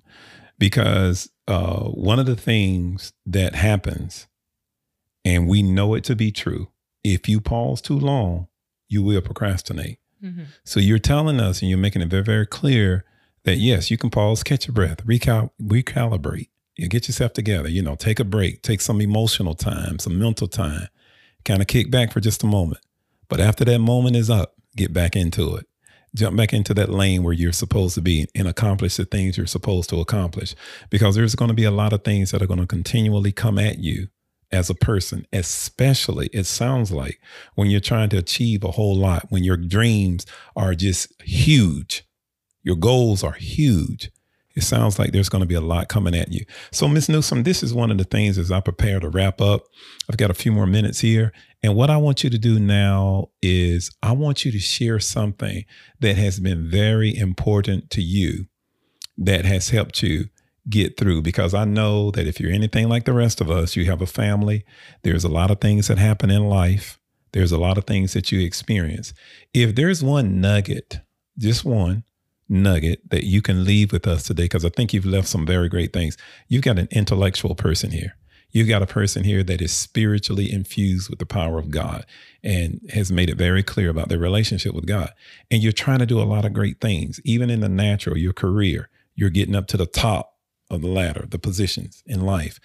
because 0.60 1.29
uh, 1.47 1.86
one 1.86 2.19
of 2.19 2.27
the 2.27 2.36
things 2.36 3.12
that 3.25 3.55
happens, 3.55 4.27
and 5.25 5.47
we 5.47 5.63
know 5.63 5.95
it 5.95 6.03
to 6.05 6.15
be 6.15 6.32
true, 6.32 6.69
if 7.03 7.27
you 7.27 7.41
pause 7.41 7.82
too 7.82 7.97
long, 7.97 8.47
you 8.88 9.03
will 9.03 9.21
procrastinate. 9.21 9.98
Mm-hmm. 10.23 10.43
So 10.63 10.79
you're 10.79 10.99
telling 10.99 11.39
us, 11.39 11.62
and 11.62 11.69
you're 11.69 11.79
making 11.79 12.01
it 12.01 12.10
very, 12.10 12.23
very 12.23 12.45
clear 12.45 13.05
that 13.43 13.58
yes, 13.58 13.89
you 13.89 13.97
can 13.97 14.10
pause, 14.10 14.43
catch 14.43 14.67
your 14.67 14.73
breath, 14.73 15.05
recal- 15.05 15.51
recalibrate, 15.62 16.49
you 16.75 16.88
get 16.88 17.08
yourself 17.08 17.34
together, 17.34 17.69
you 17.69 17.82
know, 17.82 17.95
take 17.95 18.19
a 18.19 18.23
break, 18.23 18.62
take 18.62 18.82
some 18.82 19.01
emotional 19.01 19.55
time, 19.55 19.99
some 19.99 20.19
mental 20.19 20.47
time, 20.47 20.88
kind 21.45 21.62
of 21.62 21.67
kick 21.67 21.91
back 21.91 22.12
for 22.12 22.19
just 22.19 22.43
a 22.43 22.47
moment. 22.47 22.82
But 23.27 23.39
after 23.39 23.63
that 23.65 23.79
moment 23.79 24.15
is 24.15 24.29
up, 24.29 24.55
get 24.75 24.93
back 24.93 25.15
into 25.15 25.55
it. 25.55 25.65
Jump 26.15 26.36
back 26.36 26.53
into 26.53 26.73
that 26.73 26.89
lane 26.89 27.21
where 27.21 27.34
you're 27.34 27.51
supposed 27.51 27.93
to 27.95 28.01
be 28.01 28.27
and 28.34 28.47
accomplish 28.47 28.97
the 28.97 29.05
things 29.05 29.38
you're 29.38 29.45
supposed 29.45 29.91
to 29.91 29.99
accomplish. 29.99 30.55
Because 30.89 31.15
there's 31.15 31.36
going 31.36 31.49
to 31.49 31.55
be 31.55 31.65
a 31.65 31.71
lot 31.71 31.93
of 31.93 32.03
things 32.03 32.32
that 32.32 32.41
are 32.41 32.47
going 32.47 32.60
to 32.60 32.65
continually 32.65 33.32
come 33.32 33.60
at 33.60 33.77
you 33.77 34.08
as 34.51 34.69
a 34.69 34.75
person, 34.75 35.25
especially 35.31 36.27
it 36.33 36.45
sounds 36.45 36.91
like 36.91 37.19
when 37.55 37.69
you're 37.69 37.79
trying 37.79 38.09
to 38.09 38.17
achieve 38.17 38.63
a 38.63 38.71
whole 38.71 38.95
lot, 38.95 39.27
when 39.29 39.43
your 39.43 39.57
dreams 39.57 40.25
are 40.55 40.73
just 40.73 41.13
huge 41.21 42.03
your 42.63 42.75
goals 42.75 43.23
are 43.23 43.33
huge. 43.33 44.12
It 44.55 44.63
sounds 44.63 44.99
like 44.99 45.12
there's 45.12 45.29
going 45.29 45.41
to 45.41 45.47
be 45.47 45.55
a 45.55 45.62
lot 45.62 45.88
coming 45.88 46.15
at 46.15 46.31
you. 46.31 46.43
So, 46.71 46.88
Miss 46.88 47.07
Newsome, 47.07 47.43
this 47.43 47.63
is 47.63 47.73
one 47.73 47.91
of 47.91 47.97
the 47.97 48.03
things 48.03 48.38
as 48.38 48.51
I 48.51 48.59
prepare 48.59 48.99
to 48.99 49.09
wrap 49.09 49.39
up. 49.39 49.63
I've 50.09 50.17
got 50.17 50.31
a 50.31 50.35
few 50.35 50.51
more 50.51 50.67
minutes 50.67 50.99
here. 50.99 51.31
And 51.63 51.75
what 51.75 51.89
I 51.89 51.97
want 51.97 52.23
you 52.23 52.29
to 52.29 52.38
do 52.38 52.59
now 52.59 53.29
is 53.41 53.91
I 54.03 54.12
want 54.12 54.43
you 54.43 54.51
to 54.51 54.59
share 54.59 54.99
something 54.99 55.65
that 55.99 56.17
has 56.17 56.39
been 56.39 56.69
very 56.69 57.15
important 57.15 57.89
to 57.91 58.01
you 58.01 58.47
that 59.17 59.45
has 59.45 59.69
helped 59.69 60.01
you 60.01 60.29
get 60.67 60.98
through 60.98 61.22
because 61.22 61.54
I 61.54 61.65
know 61.65 62.12
that 62.12 62.28
if 62.28 62.39
you're 62.39 62.52
anything 62.52 62.89
like 62.89 63.06
the 63.06 63.13
rest 63.13 63.41
of 63.41 63.50
us, 63.50 63.76
you 63.76 63.86
have 63.86 64.02
a 64.02 64.08
family, 64.08 64.65
there's 65.04 65.24
a 65.24 65.30
lot 65.30 65.52
of 65.52 65.62
things 65.62 65.88
that 65.88 65.98
happen 65.98 66.30
in 66.30 66.48
life, 66.48 67.00
there's 67.32 67.52
a 67.52 67.58
lot 67.58 67.78
of 67.78 67.86
things 67.86 68.13
that 68.13 68.32
you 68.32 68.39
experience. 68.41 69.13
If 69.54 69.76
there's 69.76 70.04
one 70.04 70.41
nugget, 70.41 71.00
just 71.38 71.63
one, 71.63 72.04
nugget 72.50 73.10
that 73.12 73.24
you 73.24 73.41
can 73.41 73.63
leave 73.63 73.91
with 73.91 74.08
us 74.08 74.24
today? 74.24 74.43
Because 74.43 74.65
I 74.65 74.69
think 74.69 74.93
you've 74.93 75.06
left 75.06 75.28
some 75.28 75.45
very 75.45 75.69
great 75.69 75.93
things. 75.93 76.17
You've 76.48 76.63
got 76.63 76.80
an 76.80 76.88
intellectual 76.91 77.56
person 77.56 77.91
here. 77.91 78.15
You've 78.52 78.67
got 78.67 78.82
a 78.82 78.88
person 78.88 79.24
here 79.24 79.43
that 79.43 79.62
is 79.62 79.72
spiritually 79.72 80.52
infused 80.52 81.10
with 81.10 81.19
the 81.19 81.26
power 81.28 81.60
of 81.60 81.69
God 81.69 82.06
and 82.43 82.82
has 82.91 83.12
made 83.12 83.30
it 83.30 83.38
very 83.38 83.62
clear 83.62 83.91
about 83.91 84.10
their 84.10 84.17
relationship 84.17 84.74
with 84.74 84.88
God. 84.88 85.13
And 85.52 85.62
you're 85.62 85.72
trying 85.72 86.00
to 86.00 86.08
do 86.08 86.19
a 86.19 86.24
lot 86.24 86.45
of 86.45 86.54
great 86.54 86.82
things, 86.82 87.22
even 87.24 87.52
in 87.52 87.60
the 87.60 87.69
natural, 87.69 88.17
your 88.17 88.34
career. 88.34 88.89
You're 89.13 89.30
getting 89.30 89.56
up 89.56 89.67
to 89.67 89.78
the 89.78 89.86
top 89.86 90.38
of 90.69 90.82
the 90.82 90.88
ladder, 90.88 91.25
the 91.27 91.39
positions 91.39 92.03
in 92.05 92.21
life. 92.21 92.60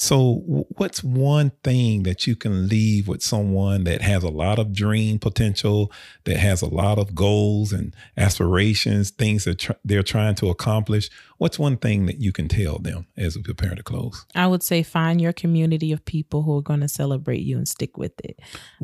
So, 0.00 0.44
what's 0.76 1.02
one 1.02 1.50
thing 1.64 2.04
that 2.04 2.24
you 2.24 2.36
can 2.36 2.68
leave 2.68 3.08
with 3.08 3.20
someone 3.20 3.82
that 3.82 4.00
has 4.00 4.22
a 4.22 4.28
lot 4.28 4.60
of 4.60 4.72
dream 4.72 5.18
potential, 5.18 5.90
that 6.22 6.36
has 6.36 6.62
a 6.62 6.68
lot 6.68 6.98
of 6.98 7.16
goals 7.16 7.72
and 7.72 7.92
aspirations, 8.16 9.10
things 9.10 9.42
that 9.42 9.58
tr- 9.58 9.72
they're 9.84 10.04
trying 10.04 10.36
to 10.36 10.50
accomplish? 10.50 11.10
What's 11.38 11.58
one 11.58 11.78
thing 11.78 12.06
that 12.06 12.20
you 12.20 12.30
can 12.30 12.46
tell 12.46 12.78
them 12.78 13.08
as 13.16 13.36
we 13.36 13.42
prepare 13.42 13.74
to 13.74 13.82
close? 13.82 14.24
I 14.36 14.46
would 14.46 14.62
say 14.62 14.84
find 14.84 15.20
your 15.20 15.32
community 15.32 15.90
of 15.90 16.04
people 16.04 16.44
who 16.44 16.56
are 16.56 16.62
going 16.62 16.80
to 16.82 16.88
celebrate 16.88 17.42
you 17.42 17.56
and 17.56 17.66
stick 17.66 17.98
with 17.98 18.20
it. 18.20 18.38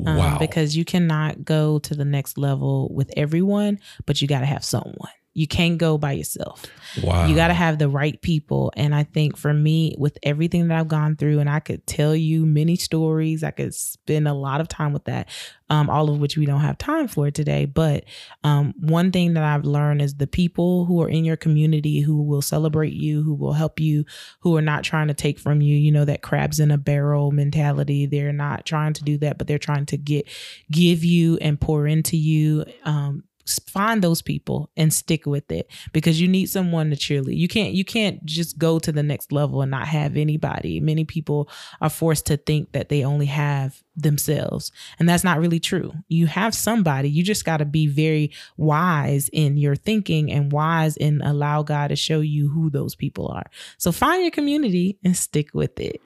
Um, 0.04 0.16
wow. 0.16 0.38
Because 0.40 0.76
you 0.76 0.84
cannot 0.84 1.44
go 1.44 1.78
to 1.78 1.94
the 1.94 2.04
next 2.04 2.36
level 2.38 2.92
with 2.92 3.12
everyone, 3.16 3.78
but 4.04 4.20
you 4.20 4.26
got 4.26 4.40
to 4.40 4.46
have 4.46 4.64
someone. 4.64 5.12
You 5.34 5.48
can't 5.48 5.78
go 5.78 5.98
by 5.98 6.12
yourself. 6.12 6.64
Wow. 7.02 7.26
You 7.26 7.34
got 7.34 7.48
to 7.48 7.54
have 7.54 7.78
the 7.78 7.88
right 7.88 8.20
people. 8.22 8.72
And 8.76 8.94
I 8.94 9.02
think 9.02 9.36
for 9.36 9.52
me, 9.52 9.96
with 9.98 10.16
everything 10.22 10.68
that 10.68 10.78
I've 10.78 10.86
gone 10.86 11.16
through, 11.16 11.40
and 11.40 11.50
I 11.50 11.58
could 11.58 11.84
tell 11.88 12.14
you 12.14 12.46
many 12.46 12.76
stories, 12.76 13.42
I 13.42 13.50
could 13.50 13.74
spend 13.74 14.28
a 14.28 14.32
lot 14.32 14.60
of 14.60 14.68
time 14.68 14.92
with 14.92 15.04
that, 15.06 15.28
um, 15.70 15.90
all 15.90 16.08
of 16.08 16.20
which 16.20 16.36
we 16.36 16.46
don't 16.46 16.60
have 16.60 16.78
time 16.78 17.08
for 17.08 17.32
today. 17.32 17.64
But 17.64 18.04
um, 18.44 18.74
one 18.78 19.10
thing 19.10 19.34
that 19.34 19.42
I've 19.42 19.64
learned 19.64 20.02
is 20.02 20.14
the 20.14 20.28
people 20.28 20.84
who 20.84 21.02
are 21.02 21.08
in 21.08 21.24
your 21.24 21.36
community 21.36 22.00
who 22.00 22.22
will 22.22 22.42
celebrate 22.42 22.92
you, 22.92 23.24
who 23.24 23.34
will 23.34 23.54
help 23.54 23.80
you, 23.80 24.04
who 24.40 24.56
are 24.56 24.62
not 24.62 24.84
trying 24.84 25.08
to 25.08 25.14
take 25.14 25.40
from 25.40 25.60
you, 25.60 25.76
you 25.76 25.90
know, 25.90 26.04
that 26.04 26.22
crabs 26.22 26.60
in 26.60 26.70
a 26.70 26.78
barrel 26.78 27.32
mentality. 27.32 28.06
They're 28.06 28.32
not 28.32 28.66
trying 28.66 28.92
to 28.92 29.02
do 29.02 29.18
that, 29.18 29.38
but 29.38 29.48
they're 29.48 29.58
trying 29.58 29.86
to 29.86 29.96
get, 29.96 30.28
give 30.70 31.02
you 31.02 31.38
and 31.38 31.60
pour 31.60 31.88
into 31.88 32.16
you. 32.16 32.64
Um, 32.84 33.24
find 33.46 34.02
those 34.02 34.22
people 34.22 34.70
and 34.76 34.92
stick 34.92 35.26
with 35.26 35.50
it 35.50 35.70
because 35.92 36.20
you 36.20 36.28
need 36.28 36.46
someone 36.46 36.90
to 36.90 36.96
cheerlead. 36.96 37.36
You 37.36 37.48
can't 37.48 37.74
you 37.74 37.84
can't 37.84 38.24
just 38.24 38.58
go 38.58 38.78
to 38.78 38.92
the 38.92 39.02
next 39.02 39.32
level 39.32 39.62
and 39.62 39.70
not 39.70 39.86
have 39.88 40.16
anybody. 40.16 40.80
Many 40.80 41.04
people 41.04 41.48
are 41.80 41.90
forced 41.90 42.26
to 42.26 42.36
think 42.36 42.72
that 42.72 42.88
they 42.88 43.04
only 43.04 43.26
have 43.26 43.82
themselves 43.96 44.72
and 44.98 45.08
that's 45.08 45.24
not 45.24 45.38
really 45.38 45.60
true. 45.60 45.92
You 46.08 46.26
have 46.26 46.54
somebody. 46.54 47.08
You 47.10 47.22
just 47.22 47.44
got 47.44 47.58
to 47.58 47.64
be 47.64 47.86
very 47.86 48.32
wise 48.56 49.28
in 49.32 49.56
your 49.56 49.76
thinking 49.76 50.32
and 50.32 50.50
wise 50.50 50.96
in 50.96 51.20
allow 51.22 51.62
God 51.62 51.88
to 51.88 51.96
show 51.96 52.20
you 52.20 52.48
who 52.48 52.70
those 52.70 52.94
people 52.94 53.28
are. 53.28 53.46
So 53.78 53.92
find 53.92 54.22
your 54.22 54.30
community 54.30 54.98
and 55.04 55.16
stick 55.16 55.50
with 55.54 55.78
it. 55.78 56.00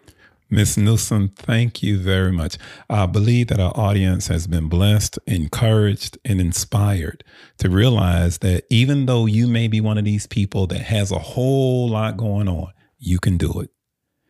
Miss 0.51 0.79
Newsome, 0.79 1.29
thank 1.37 1.83
you 1.83 1.99
very 1.99 2.33
much. 2.33 2.57
I 2.89 3.05
believe 3.05 3.49
that 3.49 3.61
our 3.61 3.77
audience 3.77 4.29
has 4.29 4.47
been 4.47 4.69
blessed, 4.69 5.19
encouraged, 5.27 6.17
and 6.25 6.41
inspired 6.41 7.23
to 7.59 7.69
realize 7.69 8.39
that 8.39 8.65
even 8.71 9.07
though 9.07 9.27
you 9.27 9.47
may 9.47 9.69
be 9.69 9.83
one 9.83 9.99
of 9.99 10.07
these 10.07 10.27
people 10.27 10.67
that 10.69 10.81
has 10.81 11.11
a 11.11 11.19
whole 11.19 11.91
lot 11.91 12.17
going 12.17 12.49
on, 12.49 12.73
you 12.99 13.19
can 13.19 13.37
do 13.37 13.61
it. 13.61 13.71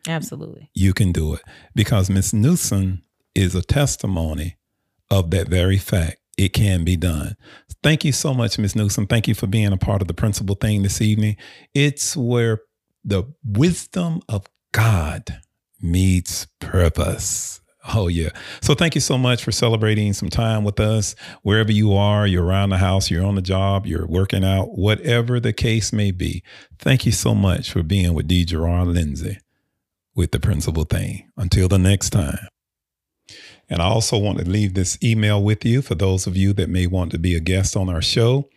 Absolutely. 0.07 0.69
You 0.73 0.93
can 0.93 1.11
do 1.13 1.35
it 1.35 1.41
because 1.73 2.09
Miss 2.09 2.33
Newsome 2.33 3.03
is 3.33 3.55
a 3.55 3.61
testimony 3.61 4.57
of 5.09 5.31
that 5.31 5.47
very 5.47 5.77
fact. 5.77 6.17
It 6.37 6.53
can 6.53 6.83
be 6.83 6.97
done. 6.97 7.35
Thank 7.81 8.03
you 8.03 8.11
so 8.11 8.33
much, 8.33 8.57
Miss 8.59 8.75
Newsome. 8.75 9.07
Thank 9.07 9.27
you 9.27 9.35
for 9.35 9.47
being 9.47 9.71
a 9.71 9.77
part 9.77 10.01
of 10.01 10.07
the 10.07 10.13
principal 10.13 10.55
thing 10.55 10.83
this 10.83 11.01
evening. 11.01 11.37
It's 11.73 12.15
where 12.15 12.61
the 13.03 13.23
wisdom 13.43 14.21
of 14.27 14.47
God 14.71 15.41
meets 15.81 16.45
purpose. 16.59 17.61
Oh, 17.95 18.07
yeah. 18.07 18.29
So 18.61 18.75
thank 18.75 18.93
you 18.93 19.01
so 19.01 19.17
much 19.17 19.43
for 19.43 19.51
celebrating 19.51 20.13
some 20.13 20.29
time 20.29 20.63
with 20.63 20.79
us. 20.79 21.15
Wherever 21.41 21.71
you 21.71 21.93
are, 21.93 22.27
you're 22.27 22.45
around 22.45 22.69
the 22.69 22.77
house, 22.77 23.09
you're 23.09 23.25
on 23.25 23.35
the 23.35 23.41
job, 23.41 23.85
you're 23.85 24.05
working 24.05 24.43
out, 24.43 24.77
whatever 24.77 25.39
the 25.39 25.53
case 25.53 25.91
may 25.91 26.11
be. 26.11 26.43
Thank 26.77 27.05
you 27.05 27.11
so 27.11 27.33
much 27.33 27.71
for 27.71 27.81
being 27.81 28.13
with 28.13 28.27
D. 28.27 28.45
Gerard 28.45 28.89
Lindsay 28.89 29.39
with 30.15 30.31
the 30.31 30.39
principal 30.39 30.83
thing. 30.83 31.29
Until 31.37 31.67
the 31.67 31.79
next 31.79 32.09
time. 32.09 32.47
And 33.69 33.81
I 33.81 33.85
also 33.85 34.17
want 34.17 34.39
to 34.39 34.49
leave 34.49 34.73
this 34.73 34.97
email 35.03 35.41
with 35.41 35.63
you 35.63 35.81
for 35.81 35.95
those 35.95 36.27
of 36.27 36.35
you 36.35 36.53
that 36.53 36.69
may 36.69 36.87
want 36.87 37.11
to 37.11 37.19
be 37.19 37.35
a 37.35 37.39
guest 37.39 37.77
on 37.77 37.87
our 37.87 38.01
show. 38.01 38.49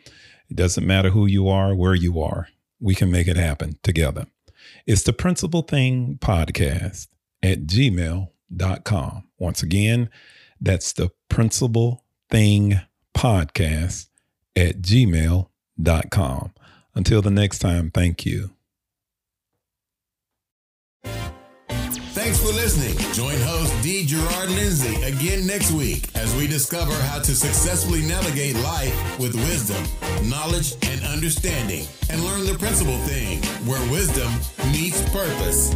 It 0.48 0.56
doesn't 0.56 0.86
matter 0.86 1.10
who 1.10 1.26
you 1.26 1.48
are, 1.48 1.74
where 1.74 1.94
you 1.94 2.20
are, 2.20 2.48
we 2.80 2.94
can 2.94 3.10
make 3.10 3.28
it 3.28 3.36
happen 3.36 3.78
together. 3.82 4.26
It's 4.86 5.02
the 5.02 5.12
Principal 5.12 5.62
Thing 5.62 6.18
Podcast 6.20 7.06
at 7.42 7.66
gmail.com. 7.66 9.24
Once 9.38 9.62
again, 9.62 10.10
that's 10.60 10.92
the 10.92 11.10
Principal 11.28 12.04
Thing 12.30 12.80
Podcast 13.14 14.06
at 14.56 14.80
gmail.com. 14.82 16.52
Until 16.94 17.22
the 17.22 17.30
next 17.30 17.58
time, 17.58 17.90
thank 17.90 18.26
you. 18.26 18.50
Thanks 22.14 22.38
for 22.38 22.52
listening. 22.52 22.96
Join 23.14 23.40
host 23.40 23.82
D. 23.82 24.04
Gerard 24.04 24.50
Lindsay 24.50 25.02
again 25.02 25.46
next 25.46 25.72
week 25.72 26.08
as 26.14 26.36
we 26.36 26.46
discover 26.46 26.92
how 26.92 27.18
to 27.18 27.34
successfully 27.34 28.02
navigate 28.02 28.54
life 28.56 29.18
with 29.18 29.34
wisdom, 29.34 29.82
knowledge, 30.28 30.74
and 30.88 31.04
understanding, 31.06 31.86
and 32.10 32.22
learn 32.22 32.44
the 32.44 32.56
principal 32.58 32.98
thing 32.98 33.42
where 33.66 33.80
wisdom 33.90 34.30
meets 34.72 35.02
purpose. 35.10 35.74